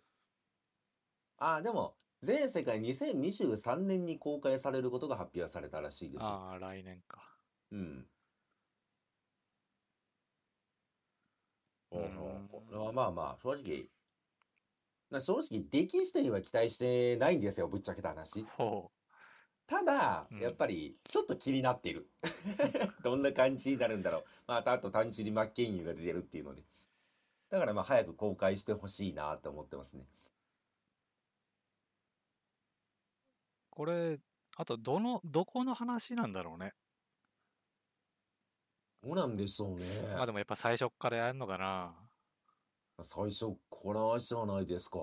[1.38, 6.28] あ、でも、全世界2023年に公開されることが発表されたらしいですよ。
[6.28, 7.36] ああ、来年か。
[7.72, 8.06] うん。
[11.92, 13.88] うーんこれはまあまあ、正直、
[15.10, 18.44] な正直、出来自体は期待してないんですよ、ぶっちゃけた話。
[18.56, 18.90] ほ
[19.66, 22.08] ただうん、やっぱり、ちょっと気になっている。
[23.02, 24.24] どんな感じになるんだろう。
[24.46, 26.62] また、あと単純に真剣佑が出てるっていうので。
[27.48, 30.02] だからまあ、早く公開してほしいなって思ってますね。
[30.02, 30.06] う。
[33.70, 34.18] これ、
[34.56, 36.72] あと、どの、どこの話なんだろうね。
[39.02, 39.84] どうなんでしょうね。
[40.14, 41.94] まあでもやっぱ最初っからやるのかな。
[43.02, 44.98] 最初からじゃないですか？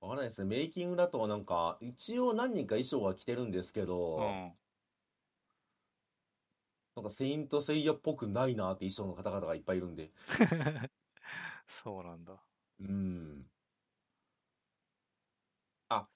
[0.00, 0.48] わかんないですね。
[0.48, 4.59] メイキングだとなんか、一応何人か衣装は着てるんですけど、うん。
[7.00, 10.10] なんかセイントセイヤっぽくないなって衣装の方々がいっぱいいるんで。
[11.66, 12.34] そうなんだ。
[12.78, 13.46] うん。
[15.88, 16.06] あ、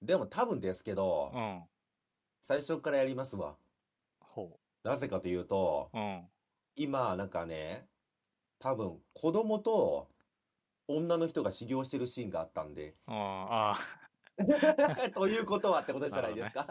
[0.00, 1.62] でも多分ですけど、うん。
[2.40, 3.58] 最初からやりますわ。
[4.18, 5.98] ほなぜかというと、う。
[5.98, 6.30] うん。
[6.74, 7.86] 今なんかね、
[8.58, 10.08] 多分子供と
[10.88, 13.78] 女の人が修行してるシーンがあったんで、ああ、
[15.12, 16.66] ということはってことじゃないですか。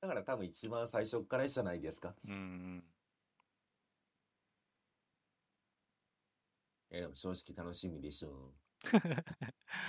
[0.00, 2.14] だから多分一番最初からじゃないですか。
[2.24, 2.84] うんうん。
[6.90, 8.54] えーでも正直楽しみでしょう。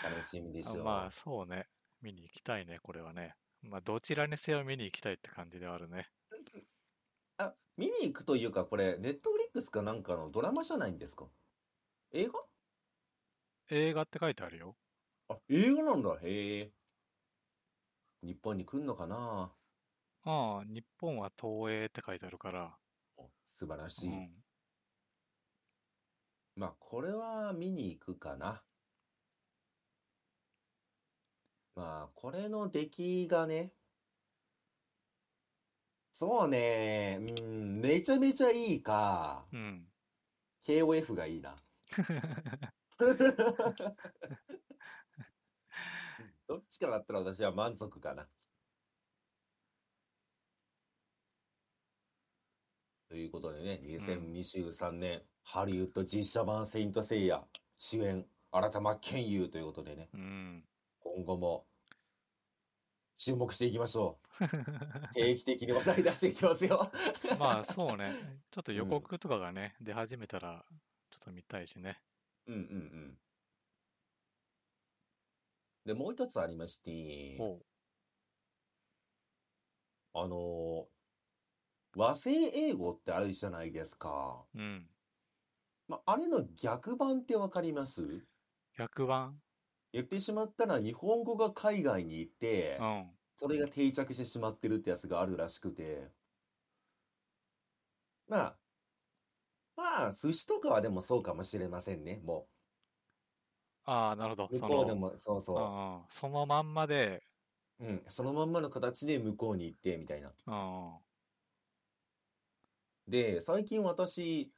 [0.04, 0.82] 楽しみでしょう。
[0.82, 1.68] あまあ、そうね。
[2.02, 3.36] 見に行きたいね、これはね。
[3.62, 6.12] まあ、どちらにせよ見に行きたいって感じではあるね。
[7.38, 11.30] あ、見に行くというか、これ、ネットフリックスかなんかのドラマじゃないんですか？
[12.12, 12.34] 映画？
[13.70, 14.78] 映画って書いてあるよ。
[15.30, 16.20] あ、映画なんだ。
[16.22, 16.74] へえ。
[18.24, 19.56] 日本に来んのかな？
[20.24, 22.78] ああ、日本は東映って書いてあるから。
[23.18, 24.10] お素晴らしい。
[24.10, 24.30] うん。
[26.56, 28.62] まあ、これは見に行くかな。
[31.76, 33.74] まあ、これの出来がね、
[36.12, 39.88] そうね、うん、めちゃめちゃいいか、うん。
[40.64, 41.56] KOF がいいな。
[46.48, 48.28] どっちかだったら私は満足かな。
[53.12, 57.44] ということでね、2023年、ハリウッド実写版セイントセイヤ
[57.78, 60.64] 主演、新田真剣佑ということでね、うん。
[61.04, 61.66] 今後も
[63.18, 64.46] 注目していきましょう。
[65.14, 66.90] 定期的に話題出していきますよ。
[67.38, 68.14] まあ、そうね。
[68.50, 70.66] ちょっと予うん告とかがね、出始めたら、
[71.10, 72.02] ちょっと見たいしね。
[72.48, 73.20] うんうんうん。
[75.84, 77.60] で、もう一つありまして、ほ
[80.14, 81.01] あのー
[81.96, 84.46] 和製英語ってあるじゃないですか。
[84.54, 84.60] う。
[84.60, 84.90] うん。
[85.88, 88.26] まあ、あれの逆版ってわかります
[88.74, 89.42] ？100番
[89.94, 93.18] 言ってしまったら日本語が海外に行ってう、ん。
[93.38, 96.12] それが定着してしまってるってやつがあるらしくて。
[98.28, 98.60] まあ、
[99.76, 102.50] まあ、寿司とかはでもそうかもしれませんね、も
[103.84, 104.46] ああ、なるほど。
[104.50, 104.54] う。
[104.60, 107.24] 向こうでも、そうそうんうんそのまんまで、
[107.80, 110.34] うん、そのまんまの形で向こうに行ってみたいな。
[110.46, 111.02] うん。
[113.08, 114.52] で、最近私、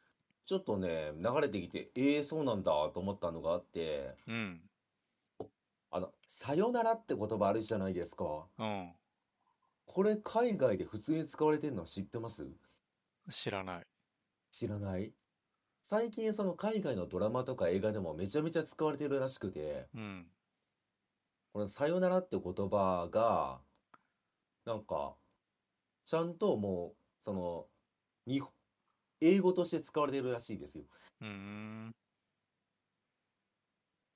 [0.45, 4.61] ちょっとね、流れてきて、えー、そうなんだと思ったのがあって、うん。
[5.91, 8.47] あの、さよならって言葉あるじゃないですか。
[8.57, 8.91] うん。
[9.85, 12.47] これ海外で普通に使われてるの知ってます？
[13.29, 13.87] 知らない。
[14.49, 15.13] 知らない？
[15.81, 20.25] 最近その海外のドラマとか映画でもめちゃめちゃ使われてるらしくて、うん。
[21.51, 23.59] このさよならって言葉が、
[24.65, 25.15] なんか、
[26.05, 27.67] ちゃんともう、その、
[28.25, 28.51] 日本、
[29.21, 30.85] 英語として使われてるらしいですよ。
[31.21, 31.93] うーん。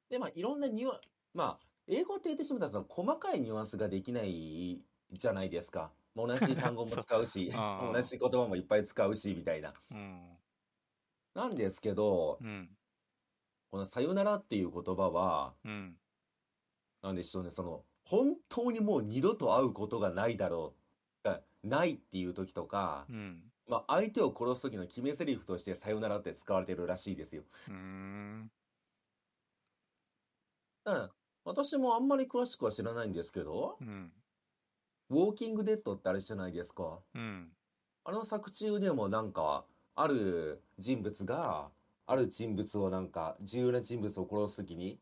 [0.10, 1.00] で、まあ、いろんなニュアン、
[1.34, 5.94] まあ、英語って言ってしまったら、細かいニュアンスができないじゃないですか。
[6.16, 9.74] まあ同じ単語も使うし、 同じ言葉もいっぱい使うし、みたいな。
[9.92, 10.38] うん。
[11.34, 12.78] なんですけど、うん。
[13.72, 16.00] このさよならっていう言葉は、うん。
[17.02, 20.76] なんでしょうね、その、本当にもう二度と会うことがないだろ
[21.24, 23.52] う、がないっていう時とか、うん。
[23.68, 27.44] まあ、相手を殺す時の決め台詞としてさよならって使われてるらしいですよ。
[27.68, 28.52] うーん。
[30.86, 31.12] うん。
[31.44, 34.14] 私もあんまり詳しくは知らないんですけどう、ん。
[35.10, 37.04] ウォーキングデッドってあれじゃないですか。
[37.14, 37.58] うん。
[38.06, 41.72] あの作中でもなんか、ある人物が、
[42.08, 45.00] ある人物をなんか、重要な人物を殺す時に、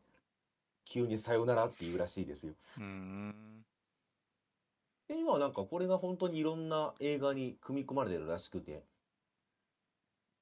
[0.86, 2.54] 急にさよならって言うらしいですよ。
[2.76, 3.65] うーん。
[5.08, 8.84] で今はなんかこれが本当にいろんな映画に組み込まれてるらしくて。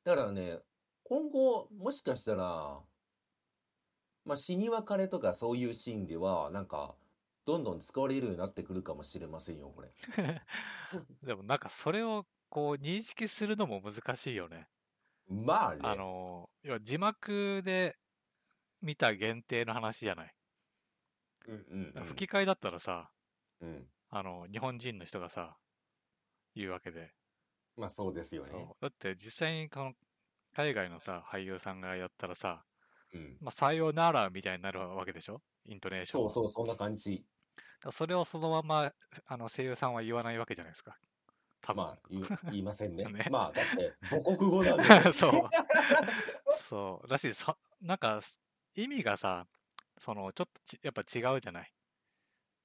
[0.05, 0.59] だからね、
[1.03, 2.81] 今後、もしかしたら、
[4.25, 6.95] まあ、死に別れとかそういうシーンでは、なんか、
[7.47, 9.93] どんどん使われるようになってくるかもしれませんよ、これ。
[11.23, 14.69] でもなんかそれをこう認識するのも難しいよね。
[15.29, 15.81] まあね。
[15.83, 17.99] あの、要は字幕で
[18.81, 20.35] 見た限定の話じゃない。
[21.49, 22.05] うんうんうん。
[22.07, 23.11] 吹き替えだったらさ、
[23.61, 23.87] うん。
[24.17, 25.57] あの、日本人の人がさ、
[26.55, 27.11] 言うわけで。
[27.77, 28.69] まあそうですよね。
[28.81, 29.93] だって実際にこの
[30.55, 32.65] 海外のさ、俳優さんがやったらさ、
[33.13, 33.37] うん。
[33.41, 35.43] まあ、さよならみたいになるわけでしょ？
[35.65, 36.31] イントネーションは。
[36.31, 37.25] そうそう、そんな感じ。
[37.91, 38.93] それをそのまま
[39.27, 40.97] あの声優さんは言わないわけじゃないですか。
[41.61, 41.81] 多分。
[41.83, 43.05] まあ、言う言いませんね。
[43.11, 44.85] ねまあ、だって、母国語なんで。
[45.13, 45.49] そう。
[46.69, 47.09] そう。
[47.09, 48.21] だし、そなんか、
[48.77, 49.47] 意味がさ、
[49.99, 51.74] その、ちょっとちやっぱ違うじゃない？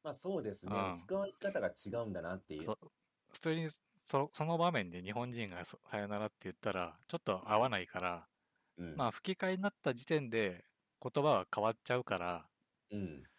[0.04, 0.96] まあそうですねうん。
[0.96, 2.74] 使い方が違うんだなっていう。
[2.74, 2.92] そう
[3.32, 3.70] 普通に
[4.06, 8.30] そその場面で日本人がそさよならって言ったら、ちょっと合わないから、
[8.78, 9.04] うん。
[9.04, 10.66] まあ、吹き替えになった時点で
[11.02, 12.50] 言葉は変わっちゃうから、
[12.92, 13.30] うん。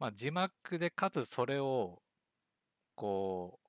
[0.00, 2.02] まあ、字幕でかつそれを、
[2.96, 3.68] こう、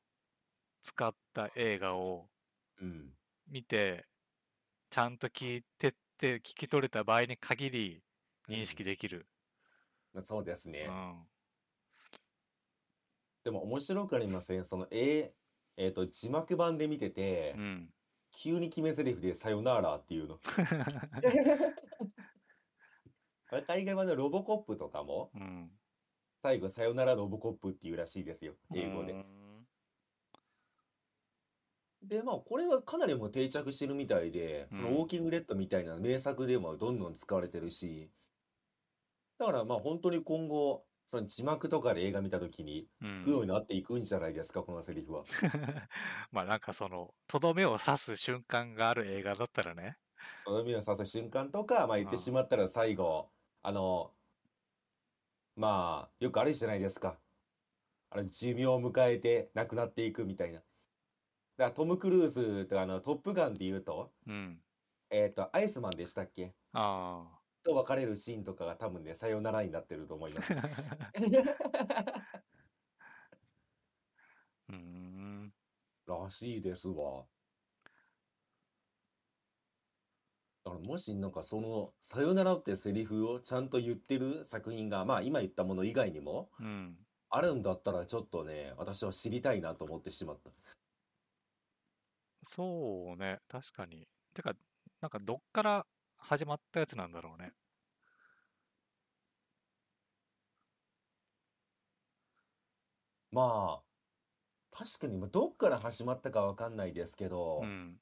[0.82, 2.32] 使った映画を
[2.82, 3.15] うん。
[3.48, 4.08] 見て、
[4.92, 8.06] ちゃんと聞いてって聞き取れた場合に限り
[8.50, 9.30] 認識できる。
[10.13, 10.80] まあそうですね。
[10.84, 11.30] うん。
[13.50, 14.64] でも面白くありません？
[14.64, 17.90] その、えー、えっと、字幕版で見ててう、ん。
[18.32, 20.38] 急に決め台詞でさよならっていうの。
[23.66, 25.72] 海外版のロボコップとかも、うん。
[26.44, 28.54] 最後さよならロボコップっていうらしいですよ。
[28.76, 29.14] 英語で。
[29.14, 29.26] うん
[32.04, 38.12] で、まあ、これがかなりもう定着してるみたいで、うんこのウォーキングデッドみたいな名作でもどんどん使われてるし、
[39.40, 45.26] だからまあ本当に今後、その字幕とかで映画見たときに、う聞くようんになっていくんじゃないですか、このセリフは。
[46.32, 49.98] まあなんかその、とどめを刺す瞬間がある映画だったらね。
[50.43, 54.15] とどめを刺す瞬間とか、まあ言ってしまったら最後、あの、
[55.56, 57.22] まあ、よくあるじゃないですか。
[58.12, 60.60] あの、寿命を迎えて亡くなっていくみたいな。
[60.62, 60.69] だか
[61.69, 64.63] らトム・クルーズとかあの、トップガンで言うと、うん。
[65.12, 66.56] えっと、アイスマンでしたっけ？
[66.74, 67.38] あ
[67.70, 70.56] と別れるシーンとかが多分ね、さよならになってると思います。
[70.58, 71.14] あ。
[74.68, 75.54] うーん。
[76.08, 77.30] らしいですわ。
[80.66, 87.06] だからもしなんかその「さよなら」ってセリフをちゃんと言ってる作品がまあ今言ったもの以外にもうん。
[87.30, 90.52] あるんだったらちょっとね私は知りたいなと思ってしまった。
[92.44, 93.40] そうね。
[93.48, 94.08] 確かに。
[94.34, 94.54] てか、
[95.02, 97.54] なんかどっから始まったやつなんだろうね。
[103.32, 103.84] まあ
[104.71, 108.02] 確かにまあどっから始まったかわかんないですけどうん。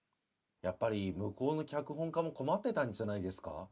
[0.61, 3.69] やっぱり向こうの脚本家も困ってたんじゃないですか？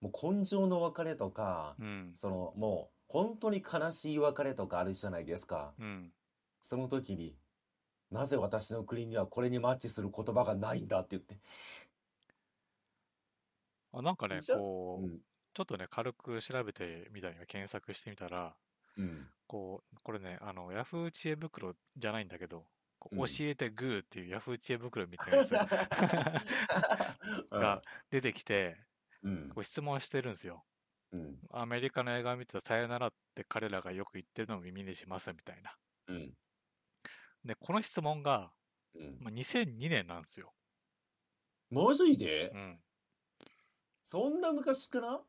[0.00, 2.12] もう根性の別れとかうん。
[2.14, 5.74] そのもう本当に悲しい別れとかあるじゃないですか。
[5.78, 6.12] うん。
[6.60, 7.36] その時に、
[8.10, 11.40] なぜ私の国にはこれにマッチする言葉がないんだって言って。
[13.92, 15.20] あなんかね、じゃこう、うん。
[15.54, 18.56] ちょっとね、軽く調べてみたり検索してみたら、
[18.96, 19.30] うん。
[19.46, 22.68] こう、これね、あの、ヤフー知恵袋じゃないんだけど、
[23.00, 25.50] 教えてグーっていうヤフー知恵袋みたいなやつ
[27.50, 28.76] が出てきて、
[29.22, 29.48] うん。
[29.48, 30.64] こう質問してるんですよ。
[31.12, 31.40] うん。
[31.50, 35.76] アメリカの映画を見てさよならって彼らがよく言ってるのを耳にしますみたいな。
[36.06, 36.38] うん。
[37.44, 38.52] で、この質問が、
[38.94, 39.18] うん。
[39.20, 40.54] まあ、2002年なんですよ。
[41.70, 42.50] マジで？
[42.50, 42.82] うん。
[44.04, 45.24] そんな昔から？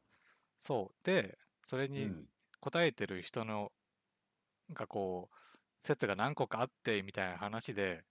[0.58, 1.06] そう。
[1.06, 2.31] で、それにうん。
[2.62, 3.72] 答えてる人の、
[4.72, 5.36] がこう、
[5.80, 8.06] 説が何個かあってみたいな話で、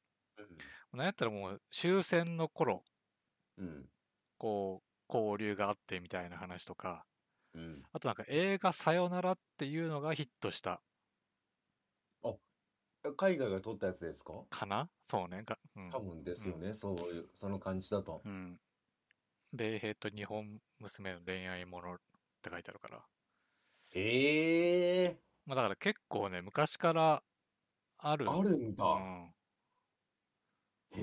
[0.93, 2.85] なんやったらもう終戦の頃、
[3.57, 3.89] うん。
[4.39, 7.07] こう、交流があってみたいな話とか、
[7.55, 7.83] うん。
[7.93, 10.83] あとなんか映画さよならっていうのがヒットした
[13.17, 14.45] 海外が撮ったやつですか？
[14.51, 14.91] かな？
[15.07, 15.43] そうね。
[15.43, 16.75] がうん多分ですよね。
[16.75, 18.21] そういう、その感じだと。
[18.25, 18.59] うん。
[19.55, 21.99] 米兵と日本娘の恋愛ものっ
[22.43, 23.03] て書いてあるから。
[23.95, 24.01] え
[25.05, 27.23] えまあだから結構ね、昔から
[27.99, 28.27] ある。
[28.27, 28.85] あるんだ。
[28.85, 29.35] うん。
[30.93, 31.01] へ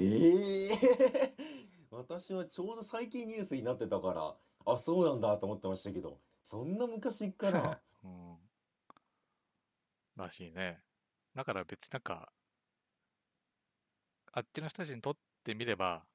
[0.70, 1.36] え。
[1.92, 7.82] 私はちょうど最近ニュースになってたから、あ、そうなんだと思ってましたけど、そんな昔から？
[8.04, 8.38] うん。
[10.18, 10.84] らしいね。
[11.34, 12.34] だから別になんか、
[14.32, 16.08] あっちの人たちにとってみれば、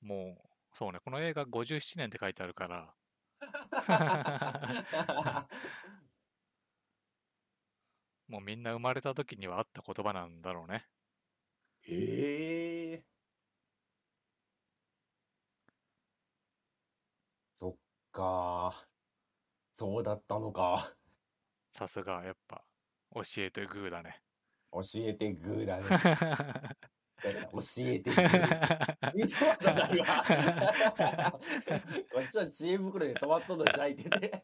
[0.00, 2.97] もう、そうね、この映画57年って書いてあるから、
[8.28, 10.86] もうみんな生まれた時にはあった言葉なんだろうね。
[11.82, 13.04] へえ。
[17.56, 17.76] そっ
[18.12, 18.88] か。
[19.74, 20.96] そうだったのか。
[21.72, 22.62] さすが、やっぱ、
[23.14, 24.22] 教えてグーだね。
[24.72, 25.84] 教えてグーだね。
[27.52, 28.58] 教えてグー。
[29.12, 30.06] 見たことないわ。
[32.10, 34.42] こっちは知恵袋で止まっとんのじゃいてて。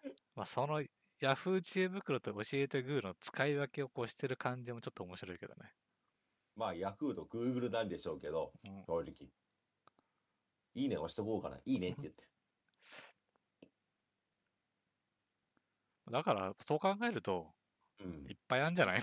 [0.34, 0.84] まあ、その、
[1.20, 5.74] ヤフー知恵袋と教えてグーの使い分けをこうしてる感じもちょっと面白いけどね。
[6.54, 9.32] まあ、ヤフーとグーグルなんでしょうけど、うん正直。
[10.74, 11.60] いいね押しとこうかな。
[11.64, 12.28] いいねって言って。
[16.10, 17.54] だから、そう考えると、
[17.98, 18.34] うんい。
[18.34, 19.00] っぱいあるんじゃない？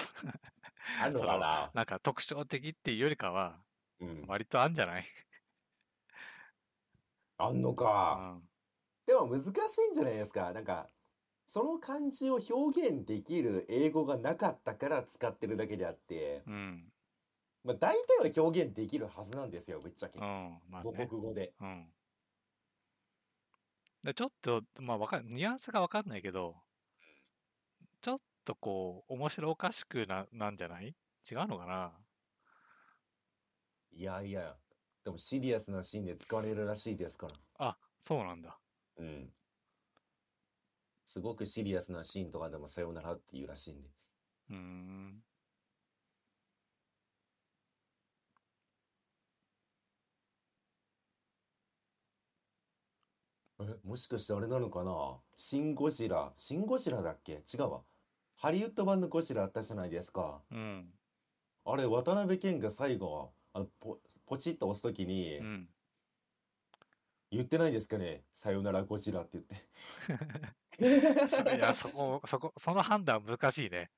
[0.93, 3.65] あんのかななんか特徴的っていうよりかは、
[3.99, 4.27] うん。
[4.27, 5.05] 割とあんじゃない？
[7.37, 8.17] あんのうか。
[8.17, 8.49] ん。
[9.07, 10.53] でも難しいんじゃないですか。
[10.53, 10.87] なんか、
[11.47, 16.91] その漢字を表現できる英語がなかったから使ってるだけであって、うん。
[17.63, 20.23] まあ大体は表現できるはずなんですよ、ぶっちゃけう。
[20.23, 20.61] ん。
[20.67, 21.07] まあ母ね。
[21.07, 21.55] 国語で。
[21.59, 21.95] うん。
[24.03, 26.65] でちょっと、まあわかん、ニュアンスがわかんないけど、
[28.01, 30.95] ちょっとこう、面白おかしくな、なんじゃない？
[31.29, 31.93] 違うのかな？
[33.91, 34.55] いやいや、
[35.03, 37.33] でもシリアスなシーンで使われるらしいですから。
[37.59, 38.57] あ、そうなんだ。
[38.97, 39.31] うん。
[41.05, 43.89] すごくシリアスなシーンとかでもさよならっていうらしいんで。
[44.49, 45.23] うーん。
[53.61, 55.21] え、もしかしてあれなのかな？
[55.37, 56.33] シン・ゴジラ。
[56.37, 57.43] シン・ゴジラだっけ？
[57.53, 57.81] 違うわ。
[58.41, 60.45] ハリウッド版のゴジラあったじゃないですか。
[60.49, 60.97] うん。
[61.65, 65.69] あれ、渡辺謙が最後、あのポ、ポチッと押すときにう、ん。
[67.31, 68.23] 言ってないですかね？
[68.33, 69.59] さよならゴジラって言って。
[71.57, 73.91] いや、そこ、そこ、その判断は難しいね。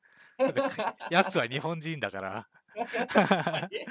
[1.12, 2.50] やつは日本人だから。
[3.08, 3.86] 確かに。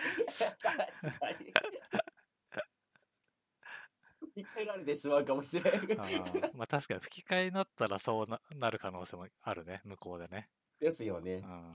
[0.99, 1.55] 確かに。
[4.43, 5.75] 吹き替えられてしまうかもしれん。
[5.97, 10.51] あーまあ確かに吹き替えになったらそうななる可能性もあるね、向こうでね。
[10.81, 11.47] ですよねう。
[11.47, 11.73] ん。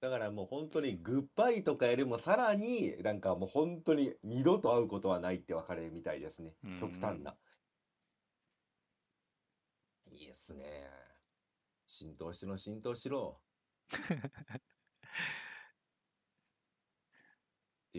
[0.00, 6.78] だからもう本当にグッバイとかよりもさらになんかもう本当に二度と会うことはないって別れるみたいですねうん。
[6.78, 7.36] 極端な。
[10.10, 10.88] いいですね。
[11.86, 13.40] 浸透しろ浸透しろ。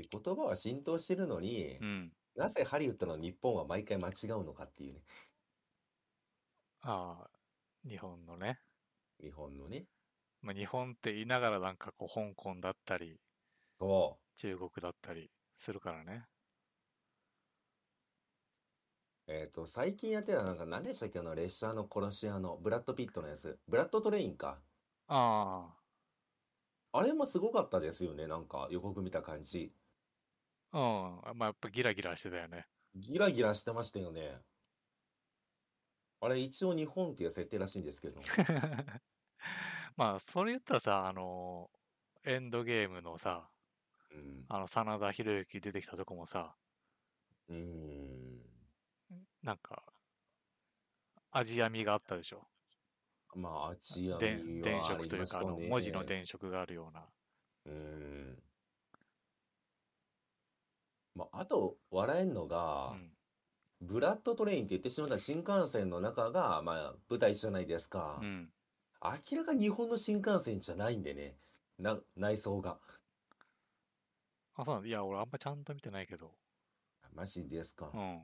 [0.01, 2.11] っていう言葉は浸透してるのにう、ん。
[2.35, 5.01] なぜハリウッドの日本は毎回間違うのかっていうね。
[6.81, 7.29] ああ、
[7.87, 8.59] 日本のね。
[9.21, 9.87] 日本のね。
[10.41, 13.19] まあ、日本って言いながらなんかこう香港だったり
[13.79, 16.27] そ中国だったりするからね。
[19.27, 19.31] う。
[19.31, 21.19] えっと、最近やってたなんか何でしたっけ？
[21.19, 23.59] あの列車の殺し屋のブラッド・ピットのやつ。
[23.67, 24.61] ブラッド・トレインか。
[25.07, 25.75] あ
[26.91, 28.27] あれもすごかったですよね。
[28.27, 29.73] なんか予告見た感じ。
[30.71, 31.37] あ、うん。
[31.37, 32.65] まあやっぱギラギラしてたよね。
[32.95, 34.37] ギラギラしてましたよね。
[36.21, 38.21] あれ一応日本っていう設定らしいんですけど。
[39.95, 41.69] まあそれ言ったらさ、あの、
[42.25, 43.49] エンドゲームのさ、
[44.11, 44.45] うん。
[44.49, 46.55] あの真田広之出てきたとこもさ、
[47.47, 48.39] うーん。
[49.43, 49.83] なんか、
[51.31, 52.47] 味網があったでしょ。
[53.35, 55.57] まあ、あちやでみ電はあり飾というか、あの。
[55.59, 57.07] 文字の電飾があるような。
[57.65, 58.43] うん。
[61.19, 63.11] まあ、あと、笑えんのうが、ん。
[63.81, 68.25] ブラッドトレインって言ってしまった新幹線の中が、まあ、舞台じゃないですかう。
[68.25, 68.49] ん。
[69.31, 71.35] 明らかに日本の新幹線じゃないんでね。
[71.77, 72.79] な、内装が。
[74.55, 74.87] あ、そうなんだ。
[74.87, 76.31] いや、俺あんまちゃんと見てないけど。
[77.13, 77.91] マジですか。
[77.93, 78.21] うん。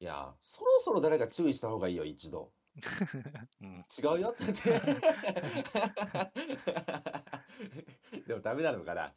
[0.00, 2.52] いや、そろそろ誰か注意した方がいいよ、一度。
[3.62, 3.76] うん。
[3.76, 4.80] 違うよって言って。
[8.26, 9.12] でもダメなのかな。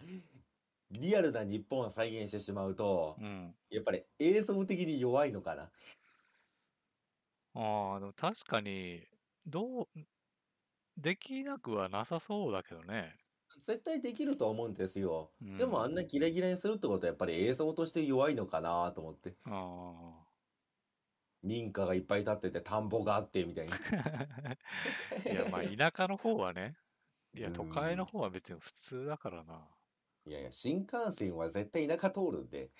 [0.92, 3.56] リアルな日本を再現してしまうと、うん。
[3.70, 5.72] やっぱり映像的に弱いのかな？
[7.54, 9.08] ああ、でも確かに、
[9.46, 9.90] どう、
[10.98, 13.18] できなくはなさそうだけどね。
[13.60, 15.34] 絶対できると思うんですよ。
[15.42, 15.50] うん。
[15.58, 19.38] でもあんなギラギラにするってことはやっぱり映像として弱いのかなと思って。
[19.46, 20.26] あ
[21.44, 23.78] 民家がいっぱい建ってて田んぼがあってみたいな。
[23.94, 24.56] あ。
[25.30, 26.78] いや、まあ、田舎の方はね。
[27.34, 29.75] いや、うん都会の方は別に普通だからな。
[30.28, 32.72] いやいや、新幹線は絶対田舎通るんで。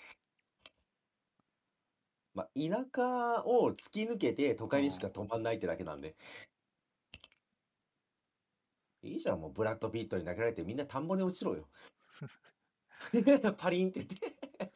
[2.34, 6.16] まあ、田舎を突き抜けて都会にしか止まんないってだけなんで。
[9.02, 11.68] いいじゃん、もうブラッド・ピットに投げられてみんな田んぼに落ちろよ。
[13.56, 14.72] パリンって言って。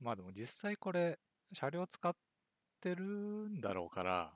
[0.00, 1.18] まあでも実際これ、
[1.52, 2.14] 車両使っ
[2.80, 4.32] てるんだろうから、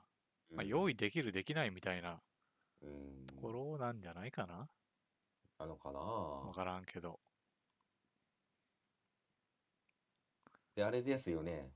[0.49, 2.21] まあ、用意できる、できないみたいな
[2.81, 4.69] うん、ところなんじゃないかな。
[5.59, 7.19] なのかなわからんけど。
[10.75, 11.71] で、あれですよね。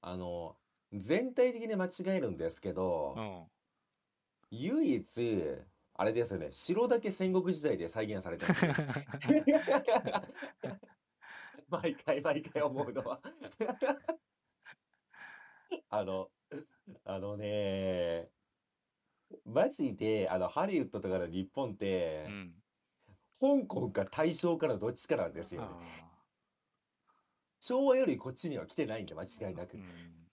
[0.00, 0.56] あの、
[0.92, 3.46] 全体的に間違えるんですけど、うん。
[4.50, 5.44] 唯一、
[5.94, 8.72] あれですよね、城だけ戦国時代で再現されてますよ。
[11.68, 13.20] 毎回毎回思うのは
[15.90, 16.30] あの、
[17.04, 18.30] あのね、
[19.44, 22.54] マジで、あの、ハリウッドとかの日本ってう、ん。
[23.40, 25.68] 香港か大正からどっちかなんですよね。
[25.70, 26.08] あ
[27.60, 29.82] 昭和よりこっちには来てないんで、間違いなくーう。
[29.82, 30.30] ん。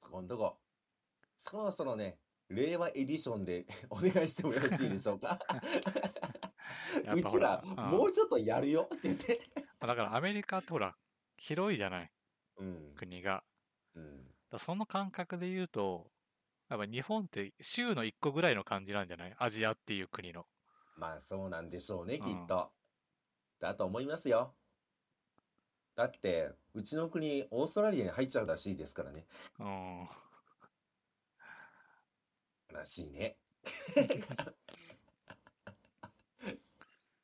[0.00, 0.60] 今度こ、
[1.36, 2.18] そろそろね、
[2.48, 5.38] 令和エディションで お願いしてもよろしいでしょうか？
[7.14, 9.40] うちら、らもうちょっとやるよって言って。
[9.78, 10.96] だからアメリカってほら、
[11.36, 12.12] 広いじゃない、
[12.56, 12.94] うん。
[12.96, 13.44] 国が。
[13.94, 14.34] うん。
[14.58, 16.12] その感覚で言うと、
[16.68, 19.34] やっぱ日本って州の一個ぐらいの感じなんじゃない？
[19.38, 20.46] アジアっていう国の。
[20.96, 22.70] まあそうなんでしょうね、うんきっと。
[23.58, 24.54] だと思いますよ。
[25.96, 29.26] だって、うちの国、オーストラリアに入っちゃうらしいですからね。
[29.58, 30.08] うん。
[32.72, 33.36] らしいね。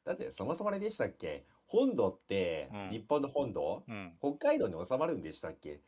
[0.05, 1.47] だって、そもそもあれでしたっけ？
[1.67, 3.83] 本土ってうん、日本の本土？
[3.89, 4.17] うん。
[4.21, 5.81] 北海道に収まるんでしたっけ？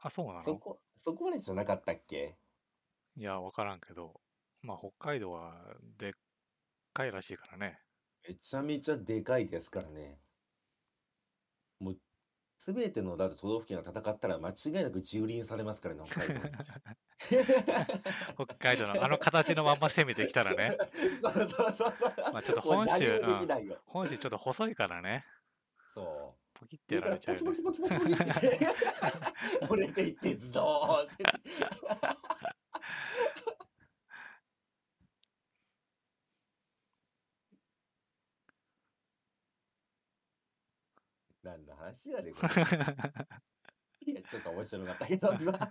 [0.00, 0.42] あ、そうなの？
[0.42, 2.36] そこ、そこまでじゃなかったっけ？
[3.16, 4.20] いや、わからんけど。
[4.62, 6.12] まあ、北海道はでっ
[6.98, 7.78] かいらしいからね。
[8.28, 10.18] めちゃめちゃでかいですからね。
[11.78, 11.96] もう、
[12.56, 16.48] すべてのだって都道府県が戦ったら間違いなく蹂躙されますからね、北海道。
[18.44, 20.76] 北海道のあの形のまんま攻めてきたらね。
[21.22, 22.14] そうそうそうそう。
[22.32, 23.80] まあちょっと本州、う。
[23.86, 25.24] 本州ちょっと細いからね。
[25.94, 27.00] そポキってう。
[27.00, 27.62] やられちゃうよねポキ。
[27.62, 28.58] ポキポキポキポキって。
[29.70, 31.24] 折れていってズドーンって。
[41.78, 42.48] 話やねん、これ。
[44.12, 45.52] いや、ちょっと面白かったけど、今。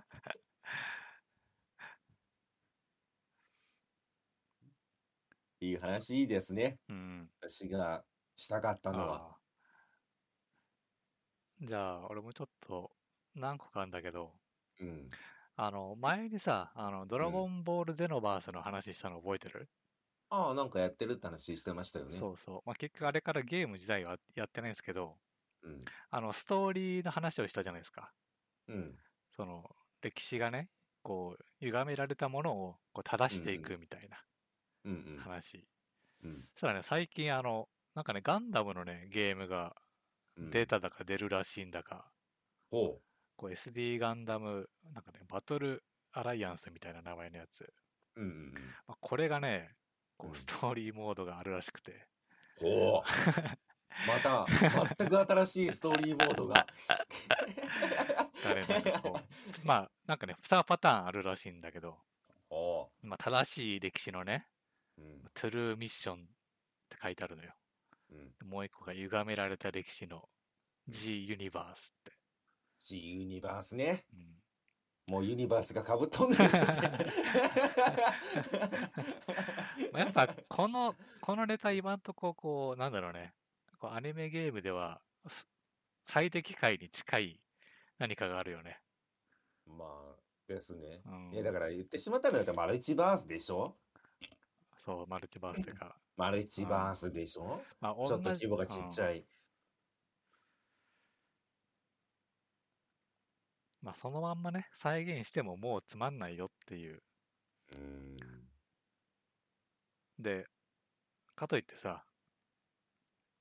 [5.60, 6.78] いう話ですね。
[6.88, 7.30] うん。
[7.40, 8.04] 私が
[8.36, 9.36] したかったのは。
[11.60, 12.92] じゃあ、俺もちょっと
[13.34, 14.32] 何個かあるんだけど、
[14.80, 15.10] うん。
[15.56, 19.68] あの、前にさ、あの、ドラゴンボールゼノバースの話したの覚えてる、
[20.30, 22.16] ああ、なんかやってるって話してましたよね。
[22.16, 22.62] そうそう。
[22.64, 25.16] まあ、結局あれからゲーム自体はやってないんですけど、
[25.62, 25.92] うん。
[26.10, 28.12] あの、ストーリーの話をしたじゃないですか。
[28.68, 28.98] うん。
[29.30, 30.70] その、歴史がね、
[31.02, 34.24] こう、歪められたものをこう正していくみたいな
[34.84, 35.16] うんうん。
[35.16, 35.68] 話。
[36.22, 36.48] うん。
[36.54, 39.76] そしたらね、最近あの、なんかね、ガンダムのね、ゲームが
[40.36, 42.12] うんデータだか出るらしいんだか、
[42.70, 43.02] ほ
[43.36, 47.72] こう SD ガンダム、なんかね、バトルアライアンスみたいな名前のやつ。
[48.16, 48.20] う。
[48.20, 48.74] うんうんうん。
[48.86, 49.76] まあ、これがね、
[50.16, 52.08] こうんうストーリーモードがあるらしくて、
[52.56, 53.02] ほう。
[54.06, 54.46] また、
[54.98, 56.66] 全く新しいストーリーモードが。
[58.44, 61.98] がね、なんかこう、まあ、なんかね、2パターンあるらしいんだけど、
[62.48, 64.46] ほまあ、正しい歴史のね、
[64.96, 65.02] う。
[65.02, 65.22] うん。
[65.34, 66.18] トゥルーミッションっ
[66.88, 67.52] て書いてあるのよ。
[68.10, 68.48] うん。
[68.48, 70.28] もう一個が歪められた歴史の
[70.88, 72.12] G ユニバースって。
[72.82, 74.04] G ユニバースね。
[74.12, 74.38] うん
[75.08, 76.40] もうユニバースがかぶっとんねん
[79.96, 83.32] やっぱこの、このネタ今んとここう、なんだろうね。
[83.82, 85.46] アニメゲームではす
[86.06, 87.40] 最適解に近い
[87.98, 88.80] 何かがあるよね。
[89.66, 90.16] まあ、
[90.48, 91.02] ですね。
[91.06, 93.76] うんいや、だから言ってしまったら、マルチバースでしょ？
[94.84, 95.94] そう、マルチバースというか。
[96.16, 97.62] マルチバースでしょ？
[97.80, 99.24] まあ、ちょっと規模がちっちうんゃい。
[103.82, 107.02] まあ、そのまんまね、再現してももうつまんないよっていう。
[107.72, 108.16] うん。
[110.18, 110.46] で、
[111.36, 112.04] かといってさ、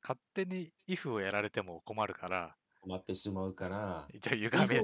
[0.07, 4.81] 勝手に if をやられても困るから、困ってしまうから、一応歪め。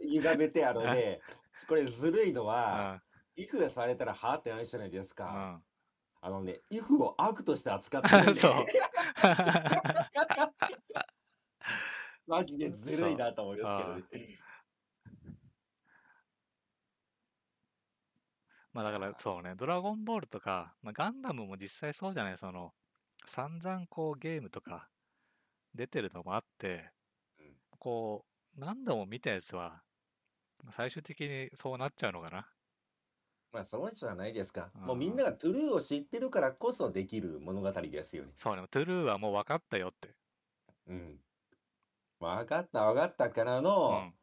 [0.00, 1.20] 歪めてあのね、
[1.68, 3.02] これずるいのは、
[3.36, 5.26] if がされたらはってないじゃないですうか。
[5.26, 5.62] ん。
[6.22, 8.40] あのね、if を悪として扱ってるんで、
[12.26, 14.38] マジでずるいなと思いますけどね。
[18.72, 22.72] まあだからそうね、ドラゴンボールとか、まあ、ガンダムも実際そうじゃない、その、
[23.26, 24.90] 散々こうゲームとか
[25.74, 26.92] 出てるのもあって、
[27.38, 29.84] うんこう、何度も見たやつは、
[30.72, 32.54] 最終的にそうなっちゃうのかな。
[33.52, 34.72] まあそうじゃないですか。
[34.74, 38.32] うんもうみんながトゥルーを知ってるからこそできる物語ですよね。
[38.34, 40.16] そうね、トゥルーはもう分かったよって。
[40.86, 41.22] うん。
[42.20, 44.18] 分かった分かったからうの、ん。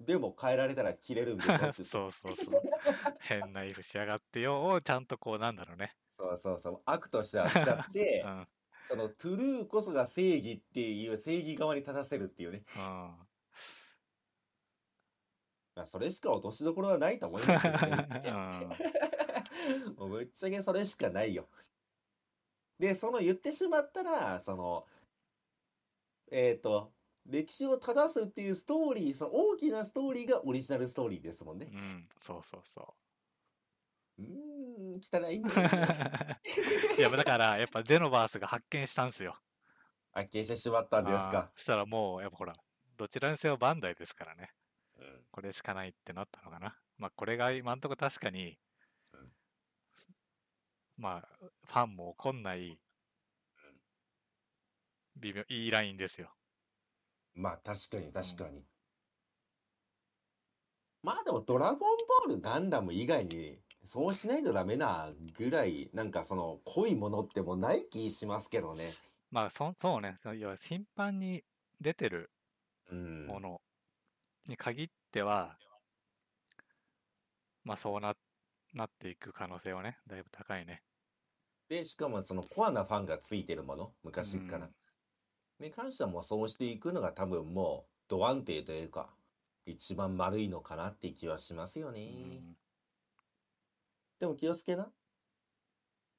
[0.00, 1.84] でも変えられたら切れるんでしょって。
[1.84, 2.64] そうそうそう。
[3.18, 5.96] 変なイフしやがってよをちゃんとこうなんだろうね。
[6.20, 6.80] そうそうそう。
[6.84, 8.30] 悪として扱ってう、ん。
[8.30, 8.48] うん。
[8.84, 12.62] そのトゥルーこそが正義っていう正義側に立たせるっていうね。
[12.76, 13.16] ま
[15.84, 17.96] あそれしか落としどころはないと思いますけどね。
[17.96, 21.48] ぶっちゃけ もうぶっちゃけそれしかないよ。
[22.78, 24.86] で、その言ってしまったら、その、
[26.30, 26.92] えっ、と、
[27.26, 31.76] 歴史を正すっていうストーリー、その大きなストーリーがオリジナルストーリーですもんねう。
[31.76, 32.94] ん、そうそうそ
[34.20, 35.40] うーん、汚い。
[36.98, 39.40] いや、だから、やっぱゼノバースが発見したんですよ。
[40.12, 41.52] 発見してしまったんですあーか。
[41.56, 42.54] そしたらもう、やっぱほら、
[42.96, 44.50] どちらにせよバンダイですからね。
[44.98, 46.78] うんこれしかないってなったのかな。
[46.98, 48.58] まあ、これが今んとこ確かに、
[49.12, 49.32] うん
[50.96, 52.80] まあ、ファンも怒んない、
[55.14, 56.34] 微妙、いいラインですよ。
[57.34, 58.64] まあ確かに確かに。
[61.02, 61.78] まあでもドラゴン
[62.26, 69.00] ボールガンダム以外にそうしないとダメなぐらいなんかその濃いものってもうない気しますけどね。
[69.30, 71.44] まあ、そそうね、その要は頻繁に
[71.80, 72.30] 出てる
[72.90, 73.26] うん。
[73.26, 73.62] もの
[74.46, 75.58] に限っては、
[77.64, 78.14] まあ、そうな、
[78.74, 80.82] なっていく可能性はね、だいぶ高いね。
[81.68, 84.66] で、しかもそのコアなファンがついてるもの、昔っから。
[84.66, 84.74] うん
[85.60, 89.16] に関してはもうそうしていくのが多分もうド安定というか、
[89.66, 92.00] 一番丸いのかなって気はしますよね。
[92.00, 92.56] うん
[94.20, 94.92] でも気をつけな。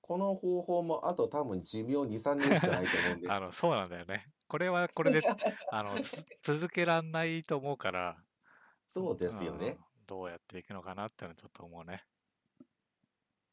[0.01, 3.29] この方法もあと多分寿命2、3年しかないと思うんで。
[3.31, 4.25] あの、そうなんだよね。
[4.47, 5.21] これはこれで、
[5.71, 8.17] あの、つ続けらんないと思うから、
[8.87, 9.67] そうですよね。
[9.67, 12.03] うんどうやっていくのかなってのはちょっと思うね。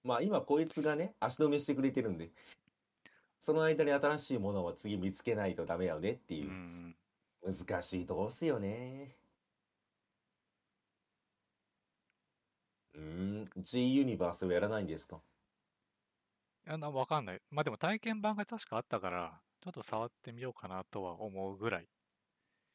[0.02, 2.32] まあ今こいつがね、足止めしてくれてるんで、
[3.38, 6.96] その間に新しいものを次見つけないとダメやよねってういう、ん。
[7.44, 9.17] 難しいとこっすよね。
[12.92, 15.24] うーん、G ユニバースをやらないんですか？
[16.68, 17.42] いやな、わかんない。
[17.50, 21.90] まあでも体験版が確かあったから、ちょっと触ってみようかなとは思うぐらい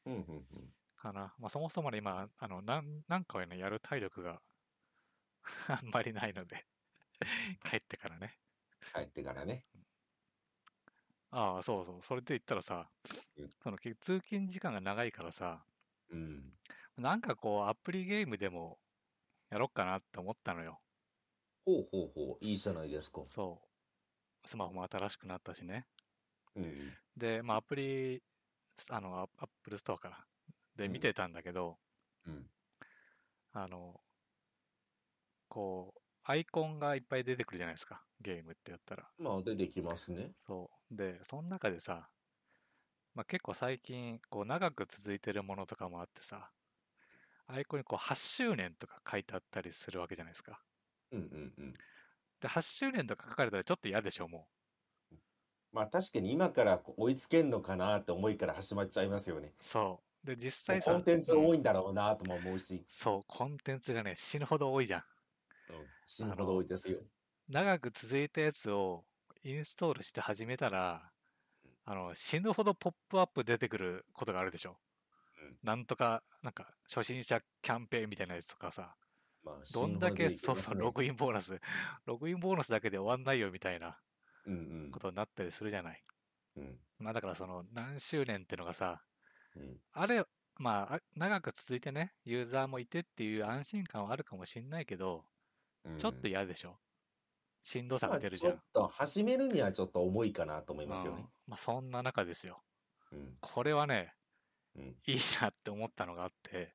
[0.06, 0.20] うんうん
[0.52, 0.74] うん。
[0.96, 1.34] かな。
[1.38, 4.42] まあそもそもね、今、あの、なん、なんかをね、やる体力が
[5.68, 6.66] あんまりないので、
[7.64, 8.38] 帰ってからね。
[8.92, 9.68] 帰ってからね。
[11.30, 12.02] ああ、そうそう。
[12.02, 12.90] それで言ったらさ
[13.36, 15.66] うん、その通勤時間が長いからさ、
[16.08, 16.58] うん。
[16.96, 18.80] なんかこう、アプリゲームでも
[19.54, 20.80] やろっかなって思ったのよ。
[21.64, 23.24] ほうほうほう、いいじゃないですか。
[23.24, 23.62] そ
[24.44, 24.48] う。
[24.48, 25.86] スマホも新しくなったしね。
[26.56, 26.98] うん。
[27.16, 28.20] で、まあアプリ、
[28.90, 30.26] あの、アアップルストアから。
[30.74, 31.78] で、うん見てたんだけど、
[32.26, 32.50] うん。
[33.52, 34.02] あの、
[35.48, 38.04] こう、アイコンがいっぱい出てくるじゃないですか。
[38.20, 39.08] ゲームってやったら。
[39.18, 40.32] まあ出てきますね。
[40.38, 40.96] そう。
[40.96, 42.10] で、その中でさ、
[43.14, 46.52] まあ、結構最近、こう、長く続いてるものとかもあってさ、
[47.46, 50.62] アイコンにこう、8周年とか書いてあったりするわけじゃないですか。
[51.12, 51.74] うんうんうん。
[52.40, 54.48] で、8周年とか書かれたらちょっと嫌でしょ、も
[55.72, 59.54] まあ確かに今から追いつけんのかなって思いから始まっちゃいますよね。
[59.60, 59.64] う。
[59.64, 60.26] そう。
[60.26, 65.04] で、実際さ、コンテンツうん多いんだろうなとも思うし、そう、コンテンツがね、死ぬほど多いじゃん。
[65.68, 67.00] うん、死ぬほど多いですよ。
[67.48, 69.04] 長く続いたやつを
[69.42, 71.10] インストールして始めたら、
[71.84, 74.78] あの、死ぬほどポップアップ出てくることがあるでしょ。
[75.44, 78.94] うんなんとか、なんか、初心者キャンペーンみたいなやつとかさ、
[79.42, 81.02] まあ、どんだけ、そうそう、ログ。
[81.02, 81.60] グインボーナス、
[82.06, 83.98] ログインボーナスだけで終わんないよみたいな
[84.46, 84.56] うんう
[84.88, 86.02] んことになったりするじゃない。
[86.56, 89.02] うんまあだからその何周年ってのがさ、
[89.56, 90.24] うんあれ、
[90.56, 95.24] まああ長く続いてね、ユーザーもいてっていう安心感はあるかもしんないけど、
[95.84, 96.78] うんちょっと嫌でしょ？
[97.62, 98.52] しんどさまあが出るじゃん。
[98.52, 101.28] ちょっと始めるにはちょっと重いかなと思いますよねうん。
[101.46, 102.62] まあそんな中ですよ。
[103.12, 104.23] うんこれはね、うん
[105.06, 106.74] いいなって思ったのがあって、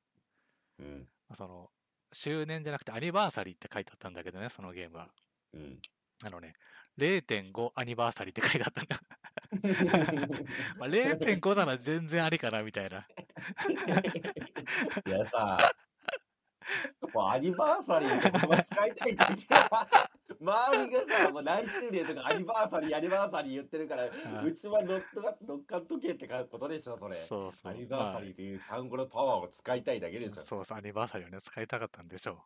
[0.78, 1.70] うんまあその、
[2.12, 5.08] 周年じゃなくてアニバーサリーって書いてあったんだけどね、そのゲームは。
[5.54, 5.78] うん。
[6.22, 6.54] あのね、
[6.98, 9.00] 0.5アニバーサリーって書いてあったんだ。
[10.76, 13.06] まあ、0.5なら全然ありかなみたいな。
[15.06, 15.58] いやさ、
[17.14, 20.10] もうアニバーサリーって言葉使いたいって言ってた
[20.40, 27.22] 周りがさ、もう何周年とかアニバーサリー、アニバーサリー言ってるから、あうちは乗っか乗っかっとけってことでしょ、それ。
[27.26, 27.72] そうそう。
[27.72, 30.36] アニバーサリーという単語のパワーを使いたいだけでしょ。
[30.36, 32.36] まあそうそう、アニバーサリーをね、使いたかったんでしょう。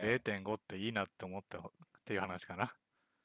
[0.00, 1.62] え0.5っていいなって思ったっ
[2.04, 2.72] ていう話かな。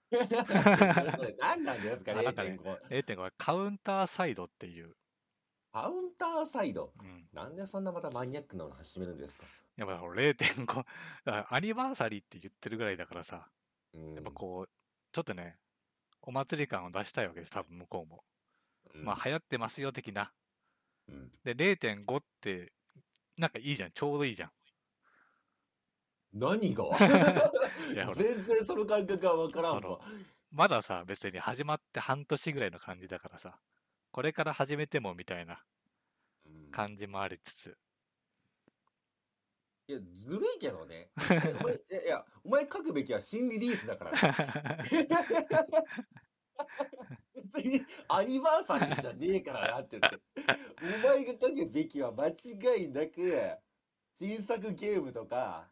[1.39, 2.87] 何なんですか、あなんかね0.5。
[2.89, 4.95] 0.5はカウンターサイドっていう。
[5.71, 6.93] カウンターサイド？
[6.99, 7.27] うん。
[7.31, 9.45] なんでそんなまたマニアックなの始めるんですか？
[9.75, 10.85] やっぱ0.5、だか
[11.25, 13.56] らアニバーサリーって言ってるぐらいだからさ、うん
[14.15, 14.69] やっぱこう、
[15.11, 15.57] ちょっとね、
[16.21, 18.23] お祭り感を出したいわけです、多分向こうも。
[18.93, 20.31] うんまあ、流行ってますよ、的な。
[21.07, 22.73] うんで、0.5って、
[23.37, 24.51] なんかいいじゃん、ちょうどいいじゃん。
[26.33, 26.83] 何が？
[28.13, 29.99] 全然その感覚は分からんわ。
[30.51, 33.59] まださ、別に始まって半年ぐらいの感じだからさ、
[34.11, 35.63] これから始めてもみたいな
[36.45, 37.77] うん感じもありつつ、
[39.87, 41.09] いや、ずるいけどね。
[41.61, 44.17] お前いやいや、お前書くべきは新リリースだからね。
[47.53, 50.19] 別にアニバーサリーじゃねえからなって言って。
[50.81, 52.33] お前が書くべきは間違
[52.83, 53.57] いなく、
[54.13, 55.69] 新作ゲームとか、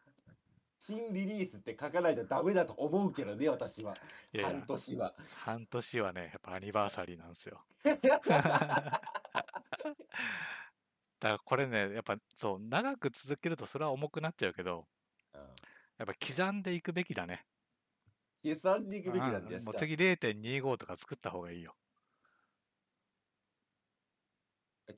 [0.78, 3.94] 新リリースって書かないとダメだと思うけどね、私は。
[4.32, 5.14] いやいや半年は。
[5.44, 7.62] 半年はね、やっぱアニバーサリーなんですよ。
[11.20, 14.86] だからこれね、やっぱそう、長く続けるとそれは重くなっちゃうけど、
[15.34, 15.40] うん
[15.98, 17.46] やっぱ刻んでいくべきだね。
[18.44, 19.72] 刻んでいくべきなんですか。
[19.72, 21.74] もう次0.25とか作った方がいいよ。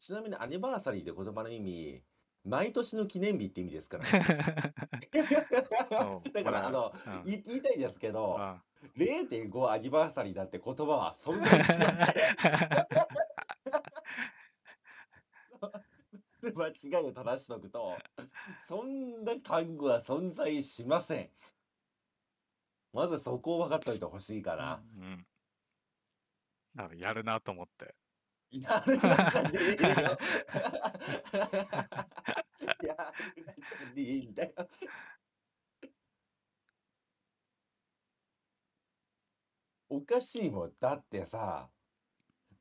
[0.00, 2.02] ちなみにアニバーサリーって言葉の意味、
[2.44, 4.04] 毎年の記念日って意味ですから。
[5.90, 8.62] そう だから、あの、うん言言いたいですけど、うん
[8.96, 12.02] 0.5アニバーサリーだって言葉は存在しませ
[15.66, 16.37] ん。
[16.56, 17.96] 間違いを正しとくと、
[18.66, 21.30] そんな単語は存在しません。
[22.92, 24.82] まずそこを分かっておいてほしいかな。
[24.96, 25.26] うん。
[26.74, 27.94] だからやるなと思って。
[28.50, 30.18] やるなじゃねえよ。
[32.82, 34.68] やるなじゃねえんだよ。
[39.90, 40.72] おかしいもん。
[40.78, 41.70] だってさ、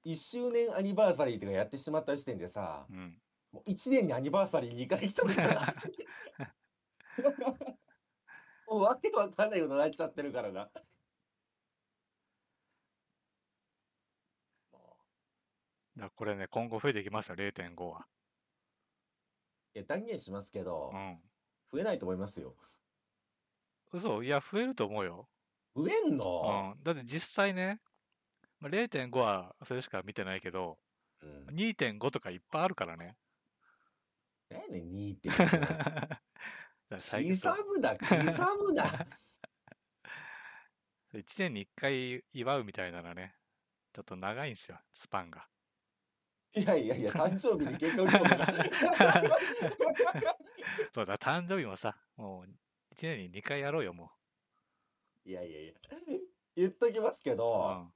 [0.05, 3.21] 1周年アニバーサリーとかやってしまった時点でさ、うん。
[3.51, 5.57] もう1年にアニバーサリー2回来たんじゃない
[8.67, 10.71] もうわけわかんないことになっちゃってるからな。
[14.73, 14.97] も
[15.97, 18.07] だこれね、今後増えていきますよ、0.5は。
[19.75, 21.21] ういや、断言しますけどう、ん。
[21.71, 22.57] 増えないと思いますよ。
[23.91, 24.23] 嘘？
[24.23, 25.29] いや、増えると思うよ。
[25.75, 26.83] 増えんうのん。
[26.83, 27.81] だって実際ね、
[28.59, 30.79] まあ0.5はそれしか見てないけど、
[31.21, 31.53] うん。
[31.53, 33.17] 2.5とかいっぱいあるからね。
[34.49, 35.29] 何やねん、2って。
[36.89, 38.15] う刻むな、刻
[38.63, 38.83] むな。
[41.13, 43.35] 1年に1回祝うみたいならね、
[43.93, 45.47] ちょっと長いんですよ、スパンが。
[46.53, 48.47] いやいやいや、誕生日に結婚してもな
[50.93, 52.45] そうだ、誕生日もさ、もう
[52.95, 54.11] 1年に2回やろうよ、も
[55.25, 55.73] いやいやいや。
[56.55, 57.33] 言っときますけう。
[57.33, 57.91] うど、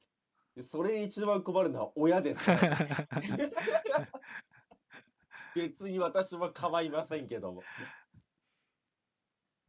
[0.58, 0.64] ん。
[0.64, 2.78] それ一番困るのは親ですから。
[5.56, 7.64] 別に私は構いませんけども。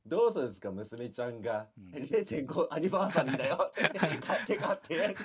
[0.05, 1.71] どうするんですか、娘ちゃんが。
[1.77, 3.83] うん0.5アニバーサリーだよって。
[4.19, 5.15] 買って買って。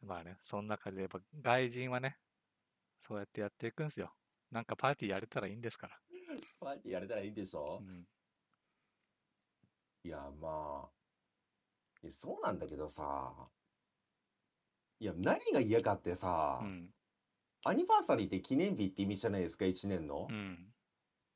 [0.00, 2.18] まあね、そんな感じで、やっぱ外人はね、
[2.98, 4.14] そうやってやっていくんですよ。
[4.50, 6.00] なんかパーティーやれたらいいんですから。
[6.60, 7.78] パーティーやれたらいいでしょ？
[7.80, 8.08] う、ん。
[10.04, 12.10] いや、まあ。
[12.10, 13.50] そうなんだけどさ。
[15.00, 16.90] いや、何が嫌かってさ、うん。
[17.64, 20.24] アニバーサリーって記念日って意味じゃないですか、1年の。
[20.24, 20.72] っうん。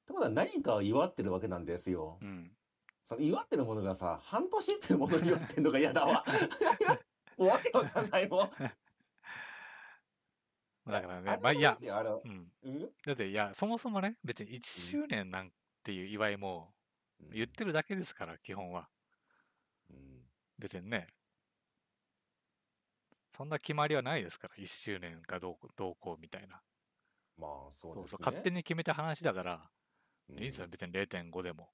[0.06, 2.18] てことは何かを祝ってるわけなんですよ。
[2.20, 2.52] うん。
[3.04, 6.24] その祝ってるものがさ、半年っていうものに祝ってんのが嫌だわ。
[7.38, 8.50] も うわけわかんないもん。
[10.86, 11.76] だからね、まあいや。
[11.80, 12.52] うん
[13.06, 15.50] だって、いや、そもそもね、別に1周年なん
[15.82, 16.74] ていう祝いも
[17.32, 18.90] 言ってるだけですから、基本は。
[19.90, 21.08] うん別にね。
[23.36, 26.60] そんな決まりはないですから、1周年かどうこどうこうみたいな。
[27.36, 28.02] まあ、そうですね。
[28.02, 29.70] そうそう、勝手に決めた話だから、
[30.28, 31.68] うんいいですよ、別に0.5でも、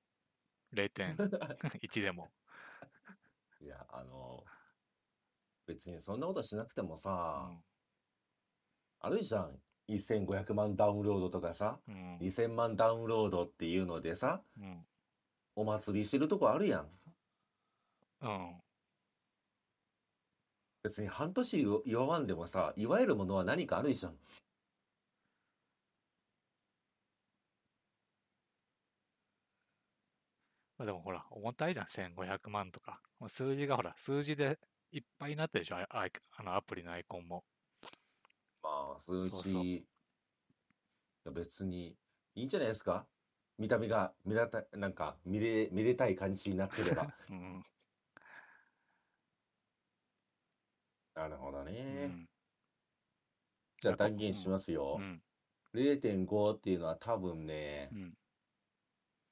[0.72, 2.32] 0.1 でも。
[3.60, 4.42] いや、あの、
[5.66, 7.52] 別にそんなことしなくてもさ、
[9.00, 9.60] あるじゃん。
[9.88, 11.94] 1500万ダウンロードとかさ、うん。
[11.94, 12.18] うん。
[12.18, 14.86] 2000万ダウンロードっていうのでさ、うん。
[15.56, 16.90] お祭りしてるとこあるやん。
[18.22, 18.62] うん。
[20.82, 24.18] 別に半年祝祝わんでもさ、祝えるものは何かあるじゃん。
[30.78, 33.02] まあでもほら、重たいじゃん、1500万とか。
[33.18, 34.58] もう数字がほら、数字で
[34.92, 37.44] いっぱいになってるでしょ、ああいあのアプリのアイコンも。
[38.62, 39.86] まあ、数そうそう字、い
[41.26, 41.96] や別に
[42.34, 43.06] いいんじゃないですか
[43.58, 47.12] 見た目が見らた、なんか見れ、見れたい感じになってれば。
[47.28, 47.62] うん。
[51.20, 52.06] なるほどうね。
[52.06, 52.26] ん。
[53.78, 55.02] じゃあ断言しますよう。
[55.02, 55.22] ん。
[55.74, 58.14] 0.5っていうのは多分ねう、ん。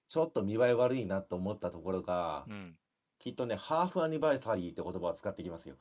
[0.08, 2.78] ちょっと見栄え悪いなと思ったところがう、ん。
[3.18, 5.76] きっとね、ハーフアニバーサリーって言葉を使ってきますよ。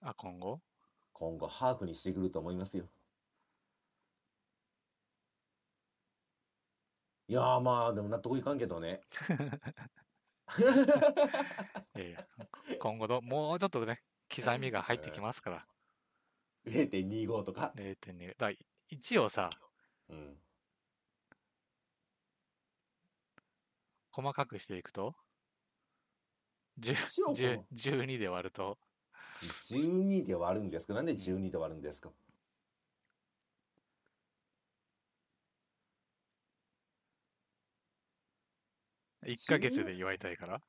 [0.00, 0.60] あ、今後？
[1.12, 2.84] 今後、ハーフにしてくると思いますよ。
[7.28, 9.00] いやーまあ、でも納得いかんけどね。
[11.96, 12.26] いやいや、
[12.78, 14.02] 今後ど、もうちょっとね、
[14.34, 15.66] 刻みが入ってきますから。
[16.66, 18.28] 0.25とか？0.2。
[18.28, 18.52] だから
[18.92, 19.50] 1をさ、
[20.08, 20.36] うん。
[24.12, 25.14] 細かくしていくと、
[26.80, 28.78] 10 1を10 12で割ると、
[29.42, 30.94] 12で割るんですか？
[30.94, 32.10] なんで12で割るんですか
[39.26, 40.60] ？1ヶ月で祝いたいから。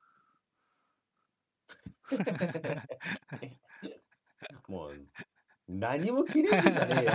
[4.68, 5.06] もう、
[5.68, 7.12] 何も切れるじゃねえよ。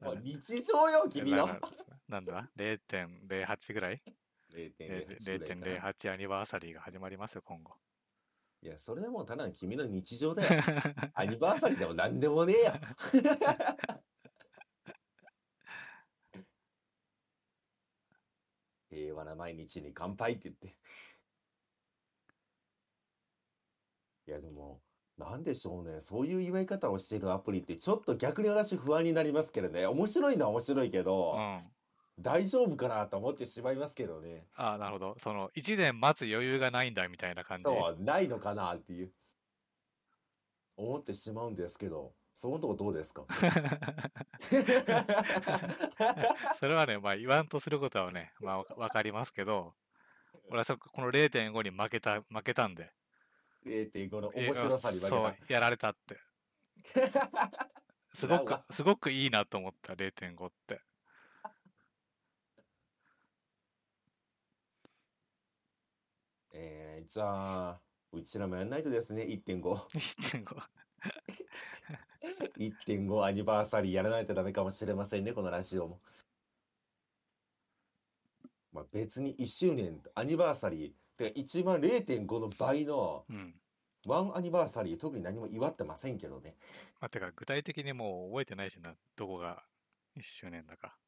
[0.00, 1.46] もう日常よ、君の。
[1.46, 1.60] な
[2.08, 4.02] なんだ ?0.08 ぐらい
[4.52, 7.74] ？0.08ぐらいかな0.08アニバーサリーが始まりますよ、今後。
[8.60, 10.48] いや、それはもうただの君の日常だよ。
[11.14, 12.72] アニバーサリーでも何でもねえよ。
[18.90, 20.76] 平和な毎日に乾杯って言って。
[24.28, 24.82] いや、でも、
[25.16, 26.00] なんでしょうね。
[26.00, 29.86] そういう祝い方をしているアプリって、ちょっと逆に私不安になりますけどね。
[29.86, 31.72] 面白いのは面白いけうど、ん。
[32.18, 34.48] 大丈夫かなと思ってしまいますけどね。
[34.54, 35.18] ああ、なるほど。
[35.18, 37.64] その、1年待つ余裕がないんだみたいな感じ？
[37.64, 39.14] そう、ないのかなっていう。
[40.76, 43.26] 思ってしまうんですけど、そのとこどうですか？
[46.60, 49.74] それはね、まあ言わんとすることはね、まあわわかりますけど、
[50.50, 52.92] 俺はこの0.5に負けた、負けたんで。
[53.68, 56.18] 0.5のえ面白さに負けそうた。、やられたって。
[58.14, 60.80] すごくすごくいいなと思った、0.5って。
[66.52, 67.80] えー、じゃあ、
[68.12, 69.60] うちらもやんないとですね、1.5。
[69.62, 70.68] 1.5。
[72.58, 76.00] 1.5アニバーサリーやらないとダメかもしれませんね、このラジオも。
[78.72, 83.60] まあ別に1周年、アニバーサリー、てか一番0.5の倍のうん。
[84.06, 86.56] 1アニバーサリー、特に何も祝ってませんけどね。
[87.00, 89.64] まあ、てか、具体的にもう覚えてないしな、どこが
[90.16, 90.98] 1周年だか。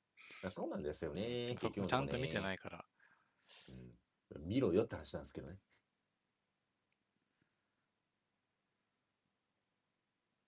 [0.51, 2.85] そうなんですよね、そ結局のちゃんと見てい、ないから。
[3.69, 3.73] う
[4.39, 4.47] ん。
[4.47, 5.59] 見ろよって話なんですけどね。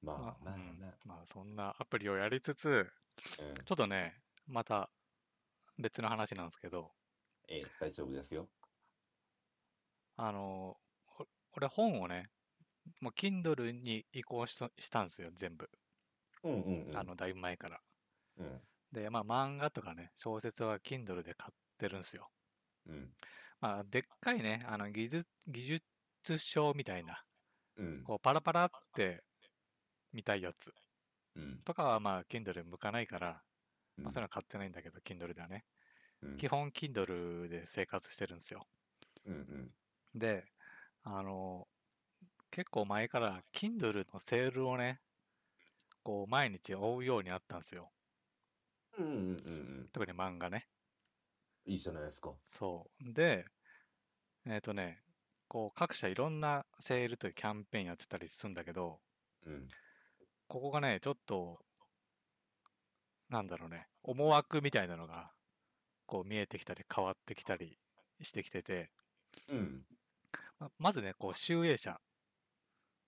[0.02, 0.94] まあまあ、まあうんまあ。
[1.04, 4.90] まあ、そんなアプリをやりつつ、うんちょっとね、また
[5.78, 6.92] 別の話なんですけど、
[7.48, 8.48] ええ、大丈夫ですよ。
[10.16, 10.80] あの、
[11.18, 12.30] お俺本をね、
[13.00, 15.70] もう Kindle に移行しとしたんですよ、全部。
[16.44, 16.94] うんうんうん。
[16.94, 17.82] あの、だいぶ前から。
[18.36, 18.62] うん。
[18.92, 22.30] で、まあ、漫画とかね、小説は Kindle で買ってるんですよ。
[22.86, 23.14] うん。
[23.60, 27.24] まあ、でっかいね、あの、技術、技術書みたいな、
[27.76, 28.04] うん。
[28.04, 29.24] こう、パラパラって
[30.12, 30.72] 見たいやつ
[31.34, 31.64] うん。
[31.64, 33.44] とかは、まあ、Kindle 向かないから、
[33.98, 35.66] うんまあ、そういうのは買ってないんだけど、Kindle ではね。
[36.22, 38.68] うん基本 Kindle で生活してるんですよ。
[39.26, 39.74] うんうん。
[40.14, 40.44] で、
[41.02, 41.68] あの、
[42.50, 45.00] 結構前から Kindle のセールをね、
[46.04, 47.92] こう毎日追うようになったんですよ。
[48.98, 49.14] うんうんう
[49.84, 50.68] ん特に漫画ね。
[51.64, 52.32] いいじゃないですか。
[52.46, 53.12] そう。
[53.12, 53.44] で、
[54.46, 55.02] えっ、とね、
[55.48, 59.00] こう各社いろんなセールというキャンペーンやってたりするんだけど、
[59.46, 59.68] うん。
[60.48, 61.64] ここがね、ちょっと、
[63.28, 65.32] なんだろうね、思惑みたいなのが、
[66.06, 67.78] こう見えてきたり変わってきたり
[68.20, 68.92] してきてて、
[69.48, 69.84] うん。
[70.62, 72.00] ままずね、こう、集英社。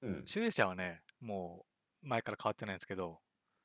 [0.02, 0.24] うん。
[0.26, 1.66] 集英社はね、も
[2.02, 3.22] う前から変わってないんですけど、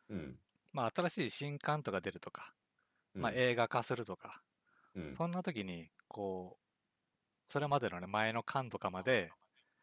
[0.09, 0.39] うん。
[0.73, 2.55] まあ、新しい新刊とか出るとか、
[3.19, 4.43] まあ、うん映画化するとか、
[4.95, 5.17] うん。
[5.17, 6.59] そんな時に、こ
[7.49, 9.31] う、それまでのね、前の巻とかまで、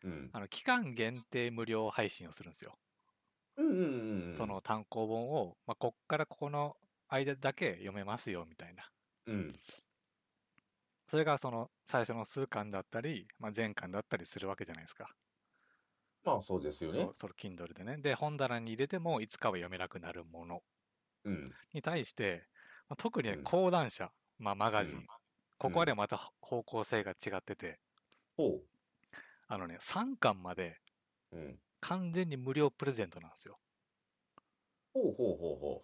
[0.02, 0.32] うん。
[0.32, 2.78] あの期間限定無料配信をするんですよ。
[3.57, 3.84] うんうんうんう
[4.34, 4.36] ん。
[4.36, 6.76] その単行本を、まあ、こっからここの
[7.09, 8.92] 間だけ読めますよみたいな。
[9.26, 9.52] うん。
[11.07, 15.16] それがその最初の数巻だったり、まあ、前巻だったりするわけじゃないですか。
[16.24, 17.14] まあそうですよねそう。
[17.14, 17.98] その Kindle でね。
[17.98, 20.62] で、本棚に入れてもいつかは読めなくなるもの
[21.24, 21.54] うん。
[21.72, 22.48] に対して、
[22.88, 25.07] まあ、特にねうん講談社、まあ、マガジン、うん
[25.59, 27.80] ここはねまた方向性が違ってて、
[28.36, 28.62] ほ
[29.48, 30.80] あのね、3巻まで
[31.32, 31.36] う。
[31.36, 31.61] うん。
[31.80, 33.59] 完全に無料プレゼントなんですよ。
[34.92, 35.82] ほうほうほうほ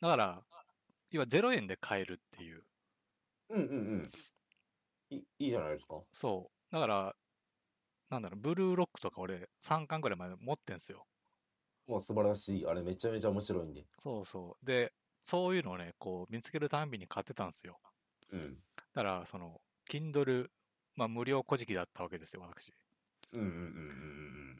[0.00, 0.46] だから、
[1.10, 2.64] 要は0円で買えるっていう。
[3.48, 3.54] う。
[3.54, 4.10] うんうんうん。
[5.08, 6.04] いいいじゃないですか。
[6.12, 6.72] そう。
[6.72, 7.16] だから、
[8.10, 11.06] なんだろう、ブルーロックとか俺3巻ぐらいまで持ってんすよ。
[11.86, 12.66] もう素晴らしい。
[12.66, 13.86] あれめちゃめちゃ面白いんで。
[13.98, 14.64] そうそう。
[14.66, 14.92] で、
[15.22, 17.80] そういうのをね、こう見つけるたんびに買ってたんですよ。
[18.30, 18.62] うん。
[18.94, 20.50] だから、その、Kindle、
[20.96, 22.72] まあ無料古事記だったわけですよ、私。
[23.32, 23.60] うんうんうんう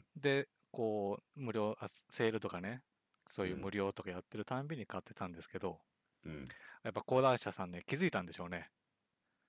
[0.01, 2.83] んで、こう、無料、あセールとかね、
[3.29, 5.79] そういううん無料とかやってるたんびに買ってたんですけど、
[6.25, 6.37] うんうん。
[6.39, 6.45] うん。
[6.85, 8.69] やっぱ講談社さんね、気づいたんでしょうね。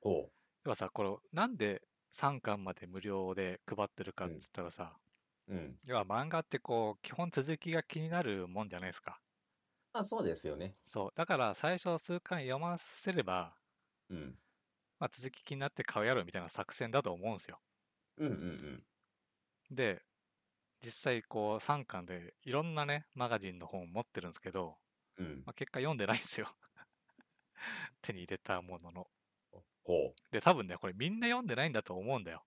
[0.00, 0.30] ほ
[0.64, 1.82] 要はさ、これ、なんで
[2.12, 4.98] 3巻まで無料で配ってるかっつったらさ、
[5.48, 5.54] う。
[5.54, 5.78] うん。
[5.86, 9.20] 要は漫画ってこう、基本続きが気になるもんじゃないですか。
[9.92, 10.76] あ、そうですよね。
[10.86, 11.10] そう。
[11.14, 13.56] だから最初数巻読ませれば、
[14.10, 14.38] うん。
[14.98, 17.60] まあ、続き気になって買うやろみたいな作戦だと思うんですよ。
[18.18, 18.84] うんうん
[19.70, 19.76] うん。
[19.76, 20.02] で、
[20.82, 24.78] 実際こう3巻でいろんなね、マガジンの本を持ってるんですけど、
[25.18, 25.42] うん。
[25.46, 26.54] まあ、結果読んでないんですよ。
[28.02, 29.10] 手に入れたものの。
[29.84, 32.44] ほで、多分ね、これみんな読んでないんだと思うんだよ。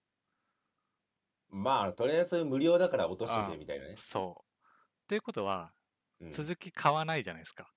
[1.52, 1.56] う。
[1.56, 3.96] まあ、とりあえず無料だから落としとけみたいなね。
[3.98, 4.64] そう。
[5.04, 5.74] っていうことは、
[6.20, 6.32] うん。
[6.32, 7.72] 続き買わないじゃないですか。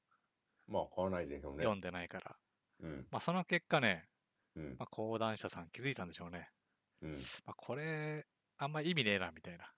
[0.66, 1.58] まあ、買わないでしょうね。
[1.58, 2.36] 読んでないから。
[2.80, 3.06] うん。
[3.10, 4.08] まあ、その結果ね、
[4.56, 4.76] うん。
[4.78, 6.50] まあ、講談社さん気づいたんでしょうね。
[7.02, 7.12] うん。
[7.46, 8.26] まあ、これ、
[8.58, 9.72] あんま意味ねえな、みたいな。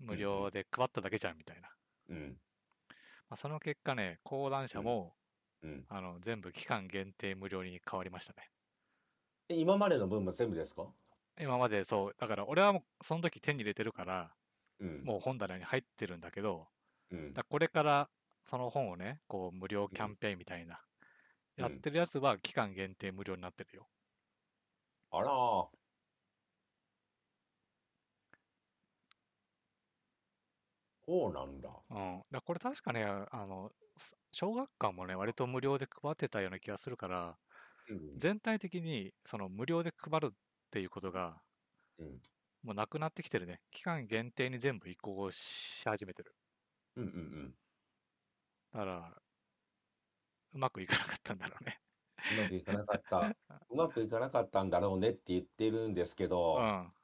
[0.00, 1.68] 無料で配っただけじゃん、みたいな。
[2.08, 2.40] うん。
[3.28, 5.14] まあ、その結果ね、講談社も、
[5.62, 5.88] うん。
[5.88, 8.50] あの全部期間限定無料に変わりましたね。
[9.50, 10.94] え今までの分も全部ですか？
[11.40, 14.36] 今までそう、だから俺はもうその時手に入れてるから、
[14.80, 15.04] うん。
[15.04, 16.68] もう本棚に入ってるんだけど、
[17.10, 17.44] うんだ。
[17.44, 18.10] これから
[18.46, 20.84] その本をね、こう無料キャンペーンみたいな、
[21.58, 23.90] うんやってるやつは期間限定無料になってるよ。
[25.10, 25.78] あらー。
[31.04, 31.70] そうなんだ。
[31.90, 32.22] うん。
[32.30, 33.87] だこれ確かね、あの、す
[34.32, 37.38] 小学館もね、割と無料で配ってたような気がするから、
[37.88, 38.18] うん。
[38.18, 40.36] 全体的にその無料で配るっ
[40.70, 41.42] ていうことが、
[41.98, 42.20] うん。
[42.62, 43.62] もうなくなってきてるね。
[43.72, 46.36] 期間限定に全部移行し始めてる。
[46.96, 47.14] うんうんう
[47.48, 47.58] ん。
[48.72, 49.22] だから、
[50.52, 51.80] うまくいかなかったんだろうね。
[52.30, 53.34] うまくいかなかった。
[53.70, 56.94] うまくいかなかったんだろうねって言ってるんですけど、うん。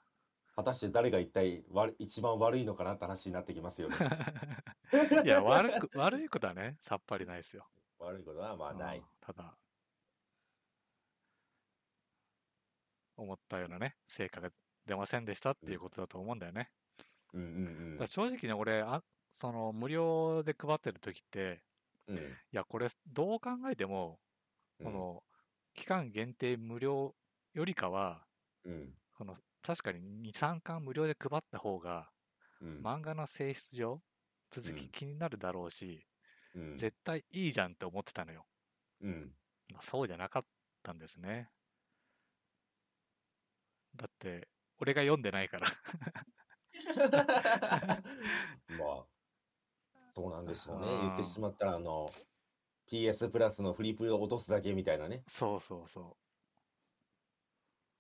[0.57, 3.97] 果たして誰が一体悪一番悪いのかなって話になってきますよね。
[5.25, 7.69] いや、悪く、 悪いことはね、さっぱりないですよ。
[7.99, 9.05] 悪いことはまあないうん。
[9.21, 9.57] ただ、
[13.17, 14.51] 思ったようなね、成果が
[14.87, 16.71] 出ませんでしたっていうことだと思うんだよね。
[17.33, 19.03] うんうんだから正直ね、俺あ、
[19.35, 21.65] その無料で配ってる時って、
[22.07, 22.19] うん。
[22.19, 22.25] うん。
[22.25, 24.21] いや、これ、どう考えても、
[24.79, 25.25] うんこの、
[25.75, 27.17] 期間限定無料
[27.55, 28.25] よりかは、
[28.65, 28.95] うん。
[29.19, 32.13] その確かに2、3巻無料で配った方が、
[32.61, 32.85] うん。
[32.85, 34.03] 漫画の性質上、
[34.51, 36.07] 続うんき気になるだろうし、
[36.55, 36.77] うん。
[36.77, 38.47] 絶対いいじゃんって思ってたのよ。
[39.01, 39.37] うん。
[39.69, 40.47] まあ、そうじゃなかっ
[40.83, 41.51] たんですね。
[43.97, 44.49] だって、
[44.79, 45.69] 俺が読んでないから。
[48.69, 49.07] まあ、
[50.15, 50.87] そうなんでしょうね。
[50.95, 52.09] うん言ってしまったら、あの、
[52.87, 55.25] PS プラスのフリープを落とすだけみたいなね。
[55.29, 56.17] そうそうそ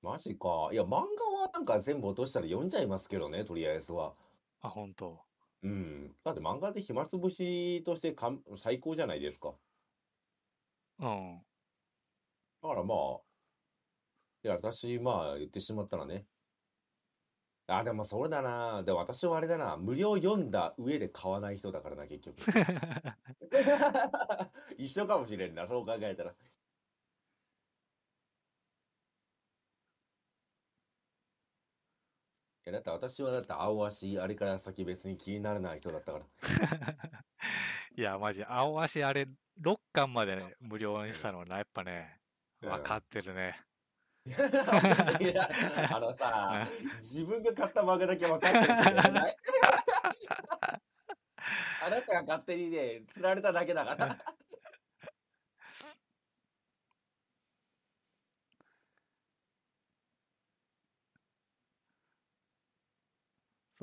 [0.04, 0.68] マジか。
[0.70, 4.10] いや、漫画はなんか全部落としたら読んじゃいますけどね、とりあえずは。
[4.10, 4.12] う。
[4.60, 5.18] あ、本当。
[5.62, 6.14] うん。
[6.22, 9.54] だって漫画で暇つぶしとしてかん最高じゃないですか。
[11.00, 11.40] うん。
[12.62, 12.98] だからまあ、
[14.44, 16.26] いや、私、まあ、言ってしまったらね。
[17.66, 18.82] あ、でもそうだな。
[18.82, 19.78] でも私はあれだな。
[19.78, 22.36] 無料読んだ上で買わない人だからな、結局。
[24.76, 26.34] 一緒かもしれんな、そう考えたら。
[32.72, 36.24] だって私はだって青足、あれから先別に気にならない人だったから。
[37.94, 39.28] いや、マジ、青足あれ、
[39.60, 42.18] 6巻までね、無料にしたのはな、やっぱね、
[42.62, 43.60] うん分かってるね。
[44.26, 45.46] いや
[45.92, 48.72] あのさ、 自分が買った漫画だけ分かってる
[51.84, 54.18] あなたが勝手にね、釣られただけだから。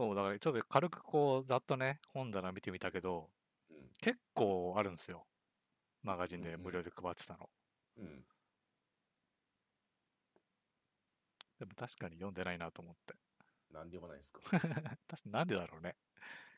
[0.02, 3.30] そう、だからちょっと軽くこう、ざっとね、本棚見てみたけど、
[3.70, 5.28] うん結構あるんですよ。
[6.02, 7.52] マガジンで無料で配ってたの。
[8.00, 8.26] うん。
[11.60, 13.14] でも確かに読んでないなと思って。
[13.72, 14.42] なんでもないですか。
[15.30, 15.96] なんでだろうね。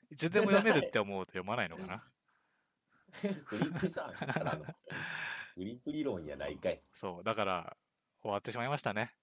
[0.10, 2.10] いつでも読めるって思うと読まないのかな。
[3.12, 4.74] フリップさん、ただのフ
[5.58, 6.82] リップ理論やないかい。
[6.94, 7.76] そう、だから
[8.22, 9.14] 終わってしまいましたね。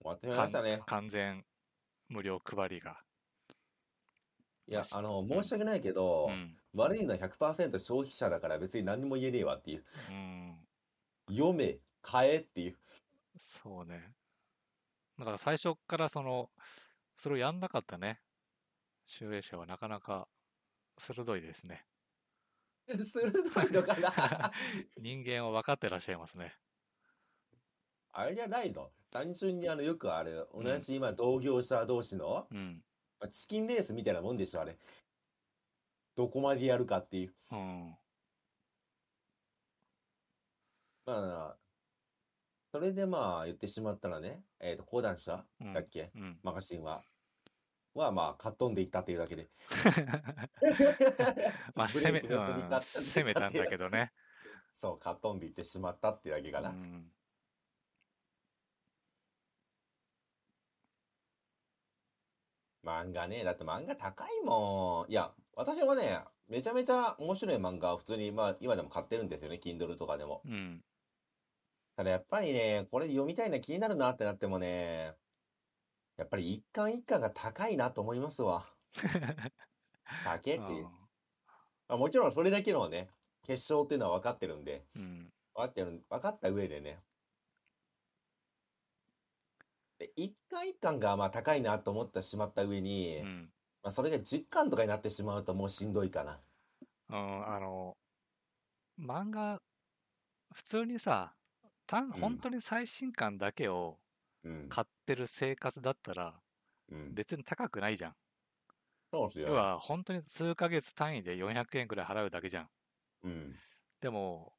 [0.00, 1.02] 終わってしまいましたね完。
[1.02, 1.46] 完全
[2.08, 3.00] 無料配りが。
[4.68, 6.54] いや、あの、申し訳ないけどう、ん。
[6.74, 9.84] 悪いのは100%消費者だから別に何も言えねえわっていう。
[10.10, 10.58] うん。
[11.30, 12.76] 読め、買えっていう。
[13.62, 14.14] そうね。
[15.18, 16.50] だから最初からその、
[17.16, 18.20] それをやんなかったね。
[19.06, 20.28] 集英社はなかなか
[20.98, 21.86] 鋭いですね。
[22.88, 24.52] 鋭いのかな？
[24.96, 26.54] 人間を分かってらっしゃいますね。
[28.12, 28.90] あれじゃないの？
[29.10, 32.82] 単純にあの、よくある、同じ今同業者同士の、うん。
[33.20, 34.76] まあチキンレースみたいなもんでしょ、あれ。
[36.16, 37.34] どこまでやるかっていう。
[37.52, 37.96] うん。
[41.06, 41.58] まあ、
[42.72, 46.10] それでまあ言ってしまったらね、えっと、講談社うんだっけ？
[46.14, 46.38] うん。
[46.42, 47.04] マガジンは。
[47.94, 49.48] はまあ、かっ飛 んでいったっていうだけで。
[51.74, 54.12] まあ、ブ攻め、うん攻めたんだけどね。
[54.74, 56.70] そう、かっ飛んでいってしまったっていうだけかな。
[56.70, 57.10] うん。
[62.88, 65.10] 漫画ね、だって漫画高いもん。
[65.10, 70.42] いや、私はね、めちゃめちゃ面白い漫画を普通に、まあ、今でも買ってるんですよね、Kindle とかでも。
[70.46, 70.82] うん。
[71.96, 75.14] ただやっぱりね、これ読みたいな気になるなってなってもね、
[76.16, 78.66] やっぱり一巻一巻が高いなと思いますわ。
[80.24, 80.84] 高えっていう。
[81.88, 83.08] まあ、もちろんそれだけのね、
[83.42, 85.32] 決勝っていうのは分かってるんで、うん。
[85.54, 86.98] 分かってる、分かった上でね。
[89.98, 93.52] で、一巻一巻がまあ高いなと思ってしまった上に、うん。
[93.82, 96.40] まあそれが10巻とかになってしまうともうしんどいかな。
[97.10, 97.96] うん、あの、
[98.98, 99.60] 漫画、
[100.54, 101.34] 普通にさ、
[101.86, 103.98] 単ん本当に最新刊だけを
[104.44, 104.68] うん。
[104.68, 106.40] 買ってる生活だったら、
[106.90, 107.14] うん。
[107.14, 108.16] 別に高くないじゃん。
[109.10, 109.48] そうですよ。
[109.48, 112.68] 要は、本当に数ヶ月単位で400円くらい払うだけじゃん。
[113.24, 113.58] うん。
[114.00, 114.52] でも、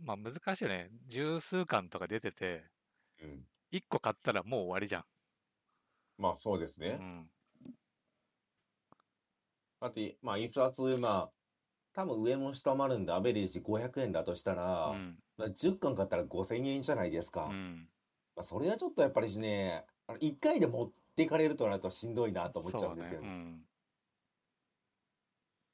[0.00, 0.90] まあ難しいよね。
[1.06, 2.64] 十数巻とか出てて、
[3.22, 3.46] うん。
[3.70, 5.04] 1個買ったらもう終わりじゃん。
[6.18, 6.98] まあそうですね。
[7.00, 7.26] うん。
[9.80, 11.30] だって、まあ一冊、まあ、
[11.92, 15.18] 多分上も下もあるんで、アベレージ500円だとしたら、うん。
[15.36, 17.46] まあ10巻買ったら5000円じゃないですか。
[17.46, 17.88] うん。
[18.36, 23.28] まあ、それはちょっとやっぱりね、あの1回で持っていかれるとなるとしんどいなと思っちゃうんですよね。
[23.28, 23.58] ね。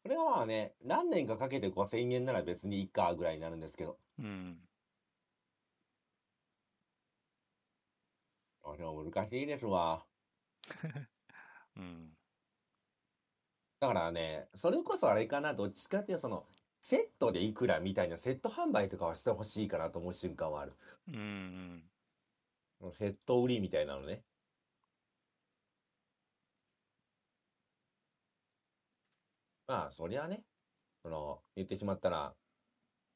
[0.02, 3.98] これはまあね、何年かかけて5000円なら別にいいかぐらいになるんですけど。
[4.18, 4.24] うん。
[4.26, 4.58] うん。
[8.64, 10.04] あでも難しいですわ。
[11.76, 12.16] うん。
[13.80, 16.46] だからね、それこそあれかな、どっちかっていうとその、
[16.80, 20.72] セットでいくらみたいなセット販売とかはしてほしいかなと思う瞬間はある。
[21.08, 21.90] うん。
[22.92, 24.24] セット売りみたいなのね。
[29.66, 30.44] まあ、そりゃね、
[31.02, 32.36] その、言ってしまったら、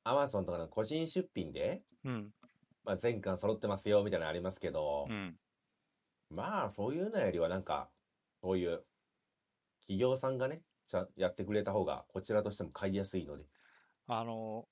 [0.04, 2.37] アマゾンとかの個人出品で、うん。
[2.88, 5.38] まあ、全巻揃ってますよ、みたいなのありますけどう、ん。
[6.30, 7.90] まあ、そういうのよりはなんか、
[8.42, 8.82] そういう、
[9.82, 13.44] 企業さんがね、ちゃんやってくれた方が、こちらとしても買いやすいので。
[14.06, 14.66] あの、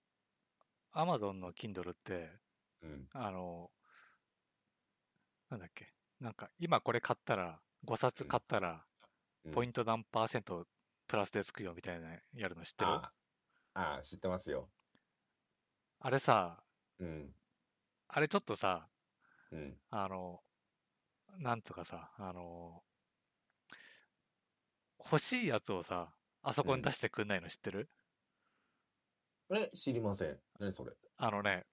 [0.92, 2.30] アマゾンの Kindle って、
[2.82, 3.06] うん。
[3.12, 3.70] あの、
[5.50, 8.86] なんだっけ、なんか今これ買ったら、5冊買ったら、
[9.44, 10.66] うんポイント何パーセント
[11.06, 12.90] プラスでつくよみたいなやるの知ってる？
[12.90, 13.12] あ
[13.74, 14.68] あ、あ知ってますよ。
[16.00, 16.62] あれさ、
[16.98, 17.34] うん。
[18.08, 18.88] あれちょっとさ、
[19.50, 19.80] うん。
[19.90, 20.40] あの、
[21.38, 22.82] なんとかさ、あの、
[24.98, 26.12] 欲しいやつをさ、
[26.42, 27.88] あそこに出してくんないの知ってる、
[29.50, 30.40] え、知りません。
[30.58, 30.92] 何それ。
[31.18, 31.66] あのね、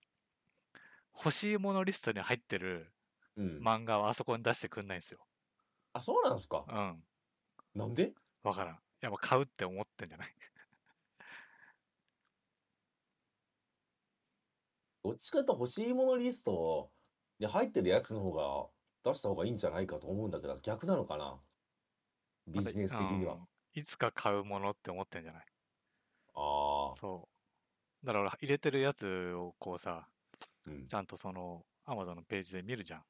[1.16, 2.94] 欲しいものリストに入ってる
[3.36, 3.60] うん。
[3.62, 5.26] 漫画をあそこに出してくんないんですよ。
[5.94, 6.66] あ、そうなんですか？
[6.68, 7.04] うん。
[7.76, 8.14] なんで？
[8.44, 8.76] わからん。
[8.76, 10.28] いや、もう買うって思ってんじゃない？
[15.04, 16.92] どっちかというと欲しいものリスト
[17.40, 21.42] で入ってるやつの方が出した方がいいんじゃないかと思うんだけど、逆なのかな？
[22.48, 23.34] ビジネス的には。
[23.36, 23.48] うん。
[23.74, 25.46] いつか買うものって思ってんじゃない？
[26.36, 27.30] ああ、そ
[28.04, 28.06] う。
[28.08, 30.10] だから入れてるやつをこうさ、
[30.66, 30.88] うん。
[30.90, 33.04] ち、ゃんとその Amazon のページで見るじゃん。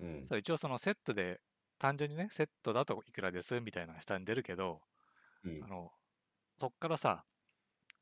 [0.00, 0.26] うん。
[0.30, 1.40] そ、一応そのセットで、
[1.78, 4.80] 単純にね、セットだといくらですみたいなのが下に出るけど、
[5.44, 5.60] うん。
[5.62, 5.92] あ、の、
[6.60, 7.24] そっからさ、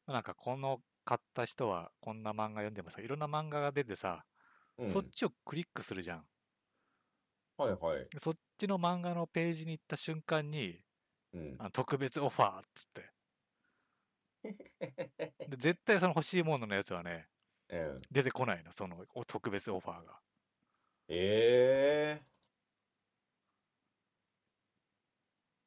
[0.06, 4.24] なんかこの買った人はこんな漫画読んでますいろんな漫画が出てさ、
[4.78, 6.24] うんそっちをクリックするじゃん。
[7.58, 8.08] はいはい。
[8.10, 10.80] でそっちの漫画のページに行った瞬間に、
[11.34, 11.56] うん。
[11.58, 13.12] あの特別オファーっつって。
[15.48, 17.28] で絶対その欲しいもののやつはね、
[17.68, 20.20] うん、出てこないの、そのお特別オファーが。
[21.08, 22.32] ええ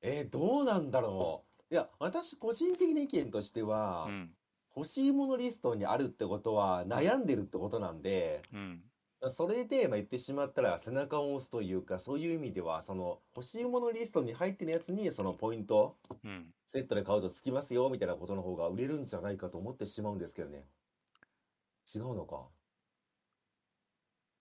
[0.02, 1.74] えーどうなんだろう。
[1.74, 4.38] いや、私個人的な意見としてはう、ん。
[4.76, 8.92] 欲しいものリストにあるってことは悩んでるってことなんで、うん。
[9.32, 16.54] それで、まあ、言ってしまったら背中を押すというか、そういう意味では、その欲しいものリストに入ってるやつに、そのポイント、うん。
[16.68, 20.68] セットで買うとつきますよ、みたいなことの方が売れるんじゃないかと思ってしまうんですけどね。
[21.94, 22.48] 違うのか？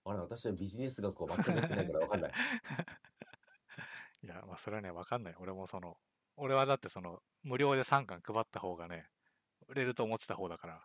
[0.05, 2.31] あれ、私はビジネス学を全くやってないからわかんない。
[4.23, 5.35] いや、まあそれはね、わかんない。
[5.39, 5.97] 俺もその、
[6.37, 9.09] 俺はだってその、無料で3巻配った方がね、
[9.67, 10.81] 売れると思ってた方だから、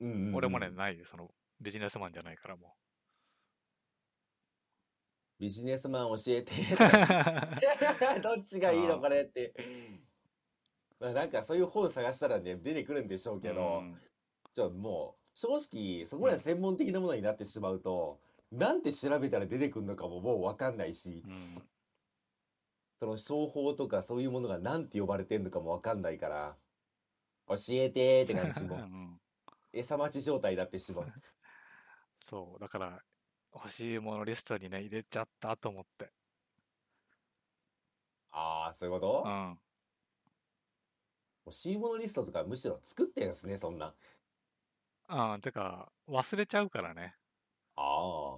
[0.00, 1.30] うんうんうん俺もね、ないよその、
[1.60, 2.74] ビジネスマンじゃないからも
[5.38, 6.52] ビジネスマン教えて。
[6.52, 6.76] う。
[8.22, 9.52] どっちがいいのこれって。
[11.00, 14.00] まあなんかそういう本探したらね、出てくるんでしょうけど、うん
[14.54, 18.20] じゃあもう、正直、そこまで専門的なものになってしまうと、
[18.52, 21.62] なんて調べたら出てくるのかももうわかんないし、うん。
[23.00, 26.56] その商法とかそういうものがなんて呼ばれてるのかもわかんないから、
[27.48, 29.20] 教えてーって感じもう、 ん
[29.72, 31.06] 餌待ち状態になってしまう。
[32.26, 33.04] そう、だから、
[33.54, 36.10] 欲しいものリストにね、入れちゃったと思って。
[38.30, 39.22] ああ、そういうこと？
[39.24, 39.58] うん。
[41.46, 43.94] 欲しいものリストとかむしろ作ってんすね、そんな。
[45.06, 47.16] ああ、てか、忘れちゃうからね。
[47.76, 47.82] あ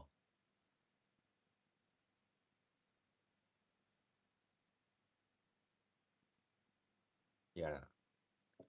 [0.02, 0.06] あ。
[7.54, 7.88] いや、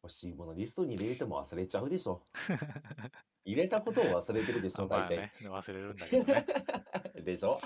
[0.07, 2.23] 欲しいものリストに入れても忘れちゃうでしょ。
[3.43, 5.17] 入れたことを忘れてるでしょ、大体。
[5.17, 6.45] まあね、忘れるんだけどね。
[7.23, 7.59] でしょ？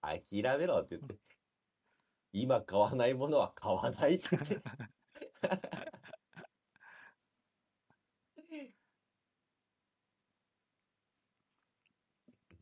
[0.00, 1.18] 諦めろって言って。
[2.32, 4.62] 今買わないものは買わないって言って。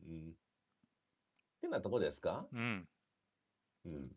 [0.05, 0.29] うん。
[0.31, 0.33] っ
[1.61, 2.47] てなとこですか？
[2.51, 2.89] うん。
[3.85, 4.11] うん。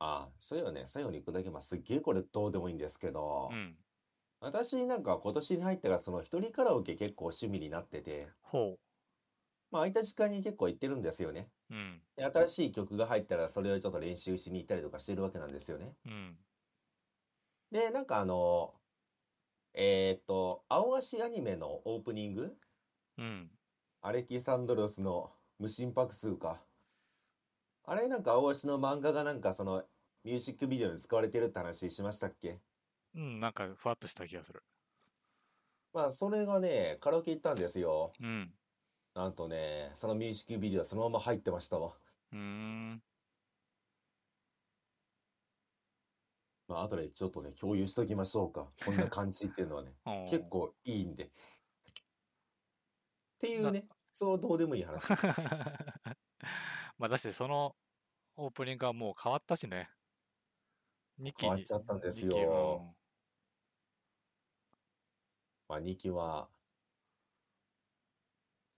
[0.00, 3.76] ああ、そういえばね、最後に行くだけ、まあ、すっげえこれどうでもいいんですけどう、ん。
[4.40, 8.78] 私なんか今年に入ったらその一人カラオケ結構趣味になってて、ほ
[9.70, 11.48] まあ空いた時間に結構行ってるんですよね。
[11.70, 11.74] う。
[11.74, 12.00] うん。
[12.16, 15.94] で新しい曲が入ったらそれをちょっと練習しに行ったりとかしてるわけなんですよね。
[16.06, 16.36] うん。
[17.70, 18.74] で、なんかあの、
[19.74, 22.56] えーっと、青足アニメのオープニング、
[23.18, 23.50] うん。
[24.00, 26.67] アレキサンドロスの無心拍数か。
[27.90, 29.82] あれなんか青足の漫画がなんかその
[30.22, 32.60] ミュージックビデオに使われてるって話しましたっけ？
[33.14, 34.62] うん、なんかふわっとした気がする。
[35.92, 38.12] まあそれがね、カラオケ行ったんですよ。
[38.20, 38.54] うん。
[39.14, 41.98] なんとね、そのミュージックビデオそのまま入ってましたわ。
[42.32, 43.02] うーん。
[46.68, 48.70] まあ後でちょっとね、共有しときましょうか。
[48.84, 50.48] こんな感じっていうのはね、 おー結。
[50.50, 51.24] 構いいんで。
[51.24, 51.30] っ
[53.40, 55.08] ていうね、そうどうでもいい話。
[56.98, 57.74] まあ、だしてその
[58.36, 59.88] オープニングはもう変わったしね。
[61.20, 62.94] 2期に変わっちゃったんですよ。
[65.68, 66.48] まあ2期は、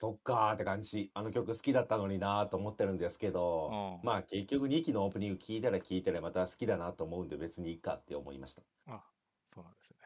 [0.01, 1.11] そっかーって感じ。
[1.15, 8.63] あの曲好きだったのになーと思ってるんですけど、うんまあ結局2期のオープニング聞いたら聞いたらまた好きだなと思うんで別にいいかって思いました。
[8.87, 9.03] あ、
[9.55, 9.97] そうなんですね。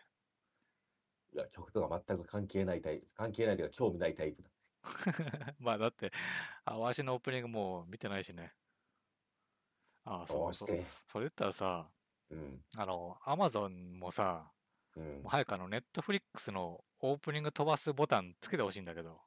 [1.35, 4.54] いや、曲とか全く関係ないタイプ、関係ないというか興味ないタイプだ。
[5.59, 6.13] まあだって、
[6.65, 8.55] あわしのオープニングもう見てないしね。
[10.05, 10.85] ああ、そうそれ
[11.15, 11.91] 言ったらさ、
[12.31, 12.65] うん。
[12.77, 14.53] あの、アマゾンもさ、
[14.97, 15.29] うんもう。
[15.29, 19.21] 早くあの、ネットフリックスのオープニング飛ばすボタンつけてほしいんだけど、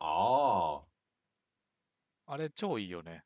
[0.00, 0.82] あ
[2.26, 2.28] あ。
[2.32, 3.24] あれ超いいよね。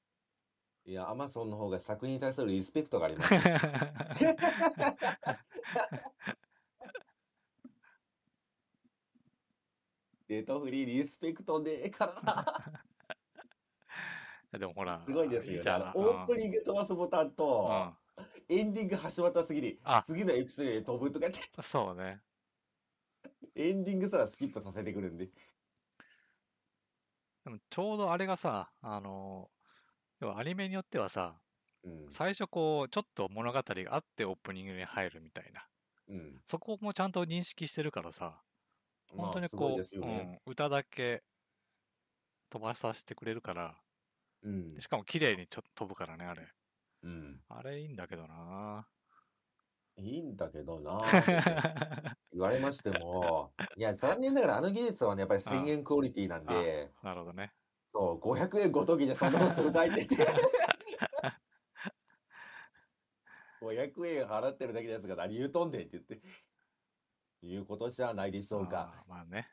[0.85, 3.35] いや、アマゾンの方が作品に対するリスペクトがあります。
[10.33, 12.83] ネットフリーリスペクトねえから。
[14.59, 15.71] でもほら、すごいですよね。
[15.71, 17.95] あのオープニング飛ばすボタンうんと、
[18.49, 22.21] エンディング橋渡すぎにあ、次のエピソードへ飛ぶとかって、うん、そうね。
[23.55, 25.27] エンディングすらスキップさせてくるんで。
[27.45, 29.51] でもちょうどあれがさ、あの、
[30.21, 31.39] 要はアニメによってはさ、
[31.85, 32.07] うん。
[32.11, 35.67] 最初こう、ちょっと物語があってオープニングに入るみたいな。
[36.09, 36.41] うん。
[36.47, 38.52] そこもちゃんと認識してるからさ、まあ
[39.17, 40.41] 本当にこう、ですよね。
[40.47, 41.23] うん、歌だけ
[42.51, 43.77] 飛ばさせてくれるから、
[44.43, 44.81] うんで。
[44.81, 46.47] しかも綺麗にちょっと飛ぶからね、あれ。
[47.03, 47.41] うん。
[47.49, 48.87] あれいいんだけどな
[49.97, 51.03] いいんだけどな
[52.33, 57.53] 言われましても、 いや、残念ながらあの技術はね、やっぱり1000円クオリティなんで、なるほどね。
[57.93, 60.33] そう、500円ごときでそんなことするかいって言って。
[63.61, 66.21] 500円払ってるだけですが何言うとんねんって言って。
[67.43, 68.93] いうことじゃないでしょうか。
[68.97, 69.49] あーまあね。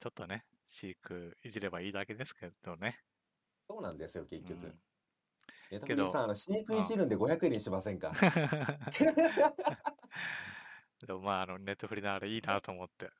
[0.00, 2.98] ちょっとね、飼育いじればいいだけですけどね。
[3.68, 4.66] そうなんですよ、結局。
[4.66, 4.80] うん
[5.70, 8.12] え、けど高木さん、あの、飼育いじるんで500円にしませんか？
[11.06, 13.10] でもまあ、あの、ネットフリのあれいいなと思って。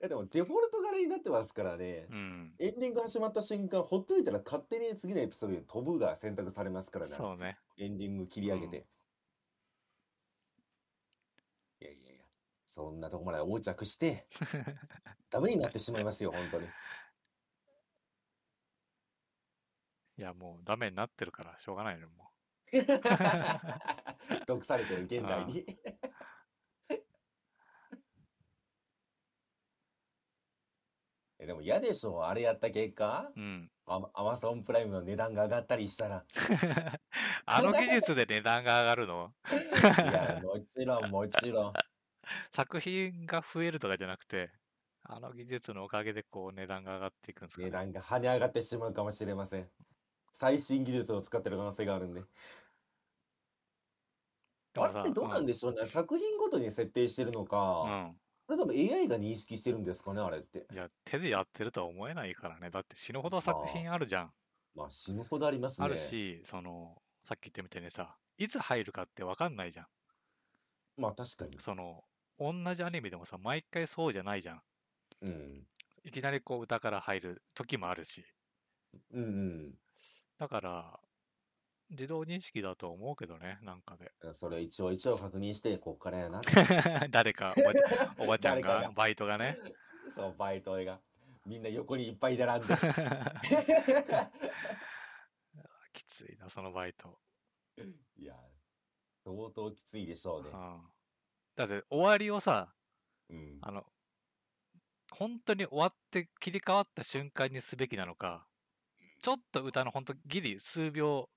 [0.00, 2.06] え、でもデフォルトがあれになってますからね。
[2.10, 2.54] うん。
[2.58, 7.14] エンディング始まった瞬間、ほっといたら勝手に次のエピソードに飛ぶが選択されますからね。
[7.16, 7.58] そうね。
[7.76, 8.86] エンディング切り上げて。
[11.80, 12.24] いやいやいや、
[12.70, 14.28] そんなとこまで横着して、
[15.28, 16.68] ダメになってしまいますよ、本当に。
[20.16, 22.30] いや、もうダメになってるから、しょうがないの、も
[24.46, 25.66] 毒されてる現代に。
[31.40, 33.32] えでも嫌でしょあれやった結果？
[33.34, 33.40] う。
[33.40, 33.68] うん。
[33.86, 36.24] アマアマゾンプライムの値段が上がったりしたら。
[37.46, 39.34] あの技術で値段が上がるの？
[39.50, 41.72] いや、もちろん、もちろん。
[42.54, 44.50] 作品が増えるとかじゃなくて、
[45.02, 47.66] あの技術のおかげでこう値段が上がっていくんですかね。
[47.66, 49.70] 値段が跳ね上がってしまうかもしれません。
[50.32, 52.24] 最新技術を使ってる可能性があるんで。
[54.74, 55.86] あれってどうなんでしょうね。
[55.86, 57.44] 作品ごとに設定してるの
[57.82, 58.20] うか、ん。
[58.46, 60.68] それとも AI が認識してるんですかね、あれって。
[60.70, 62.70] いや、手でやってるとは思えないからね。
[62.70, 64.34] だって死ぬほど作品あるじゃん。
[64.74, 65.84] まあ死ぬほどありますね。
[65.84, 69.86] あるし、その、さっき言ったみたいにさ、いつ入るかってわかんないじゃん。
[70.96, 71.58] まあ確かに。
[71.60, 72.04] その、
[72.40, 74.62] 同じアニメでもさ、毎回そうじゃないじゃん。
[75.20, 75.66] うん。
[76.02, 78.24] いきなりこう歌から入る時もあるし。
[79.12, 79.74] うん
[80.38, 80.98] だから、
[81.90, 84.10] 自動認識だと思うけどね、なんかで。
[84.22, 84.34] うん。
[84.34, 86.40] それ一応一応確認して、こっからやな。
[87.12, 89.58] 誰かおばちゃん、おばちゃんがが、バイトがね。
[90.08, 90.98] そう、バイトが。
[91.44, 92.74] みんな横にいっぱい並んで。
[95.92, 97.20] きついな、そのバイト。
[98.16, 98.34] いや、
[99.24, 100.56] 相当きついでしょうねう。
[100.56, 100.90] ん
[101.60, 102.72] だって終わりをさ、
[103.28, 103.58] うん。
[103.60, 103.84] あの、
[105.10, 108.46] 本当に終わって切り替わった瞬間にすべきなのか、
[109.22, 111.28] ちょっと歌の本当ギリ数秒、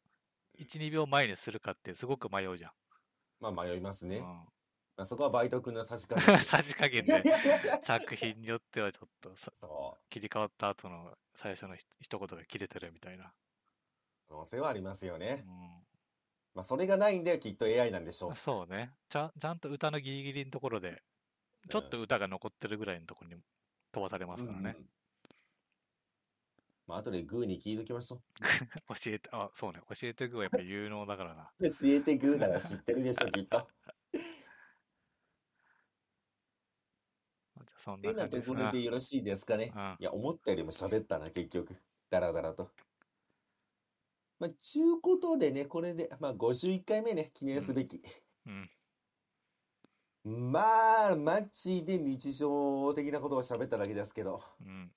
[0.57, 2.71] 1、2秒前にするかってすごく迷うじゃん。
[3.41, 4.17] まあ迷いますね。
[4.17, 4.23] うん
[4.95, 7.23] まあ、そこはバイト君の差し加減さじ 加減で
[7.83, 13.25] 作品によってはちょっとさそ切り替わった後の最初のひ一言が切れてるみたいな。
[13.25, 13.33] う。
[14.29, 15.43] 可能性はありますようね。
[15.45, 15.83] ん
[16.55, 18.35] まあそれがないんできっと AI なんでしょう。
[18.35, 19.31] そうねちゃ。
[19.39, 21.01] ちゃんと歌のギリギリのところで、
[21.69, 23.41] ちょっと歌が残ってるぐらいのところに
[23.91, 24.61] 飛ばされますからね。
[24.61, 24.89] うんうん
[26.85, 28.21] まあ後でグーに聞いときましょ
[29.01, 29.79] 教えて、あ、そうね。
[29.89, 31.49] 教えてくはやっぱ有能だからな。
[31.59, 31.69] う。
[31.69, 33.69] 教えてグーなら知ってるでしょ、 きっと。
[37.77, 38.81] そんてななところで。
[38.81, 39.71] よろしいですかね。
[39.73, 41.77] うんいや、思ったよりも喋ったな、結局。
[42.09, 42.69] だらだらと。
[44.43, 48.01] まあ、ちゅうことでね、これで、まあ、51回目ね、記念すべき。
[48.45, 48.69] うん。
[50.51, 54.41] まあ、マジで日常的なことを喋っただけですけど。
[54.61, 54.91] うん。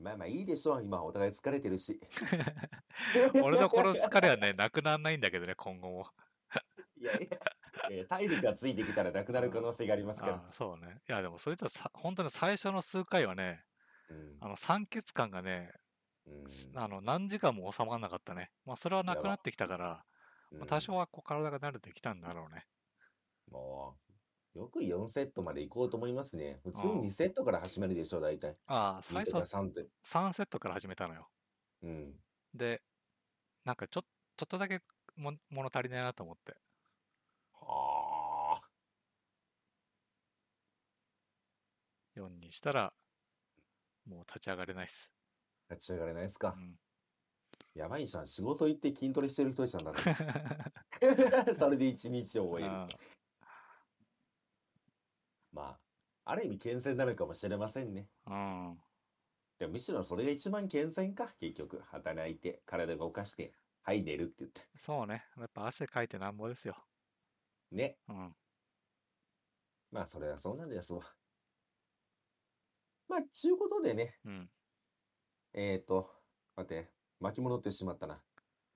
[0.00, 0.82] まあまあいいでしょう。
[0.82, 2.00] 今お互い疲れてるし。
[3.44, 6.06] 俺のこの疲れはね、なくならないんだけどね、今後も。
[6.96, 10.34] いやいや、いや体力がついてきたらなくなる可能性がありますから。
[10.36, 11.02] あそうね。
[11.06, 13.66] いや、でもそれとさ、本当に最初の数回はね、
[14.08, 15.81] うんあの、酸欠感がね、うん
[16.74, 18.50] あの、何時間も収まらなかったね。
[18.64, 20.04] まあ、それはなくなってきたから、
[20.58, 22.66] まあ、多少はこう体が慣れてきたんだろうね。
[23.50, 23.96] も
[24.54, 26.60] う、よく4セットまで行こうと思いますね。
[26.62, 28.58] 普通うんに2セットから始めるでしょう、大体。
[28.66, 29.88] ああ、最2と初はか3って。
[30.02, 31.30] 3セットから始めたのよ。
[31.82, 32.20] うん。
[32.54, 32.82] で、
[33.64, 34.82] なんかちょちょっとだけ
[35.16, 36.56] も物足りないなと思って。
[37.54, 38.68] はあ。
[42.16, 42.92] 4にしたら、
[44.04, 45.12] もう立ち上がれないっす。
[45.74, 46.54] 立ち上がれないですか。
[46.56, 46.78] うん。
[47.74, 48.26] やばいじゃん。
[48.26, 49.98] 仕事行って筋トレしてる人じゃんだね。
[51.58, 52.74] それで一日を終える。
[52.74, 52.88] あ
[55.52, 55.80] まあ、
[56.24, 58.08] ある意味健全なのかもしれませんね。
[58.24, 58.34] あう
[58.74, 58.82] ん。
[59.58, 61.80] でもむしろそれが一番健全か、結局。
[61.80, 64.62] 働いて、体動かして、はい、寝るって言って。
[64.76, 65.24] そうね。
[65.36, 66.76] やっぱ汗かいてなんぼですよ。
[67.70, 67.98] ね。
[68.08, 68.36] うん。
[69.90, 71.02] まあ、それはそうなんですわ。
[73.08, 74.50] まあ、ちゅうことでね、うん。
[75.54, 76.10] えっと、
[76.56, 76.88] 待って、
[77.20, 78.20] 巻き戻ってしまったな。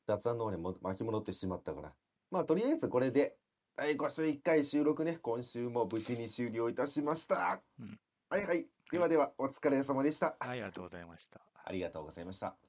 [0.07, 1.93] 雑談の方にも巻き戻ってしまったから。
[2.31, 3.37] まあ、とりあえずこれで、
[3.77, 7.61] はい、5週1回収録ね、今週も無事に終了いたしました。
[7.81, 7.99] うん
[8.29, 8.67] はいはい。
[8.91, 10.35] ではでは、お疲れ様でした。
[10.41, 11.41] はい、ありがとうございました。
[11.65, 12.66] ありがとうございました。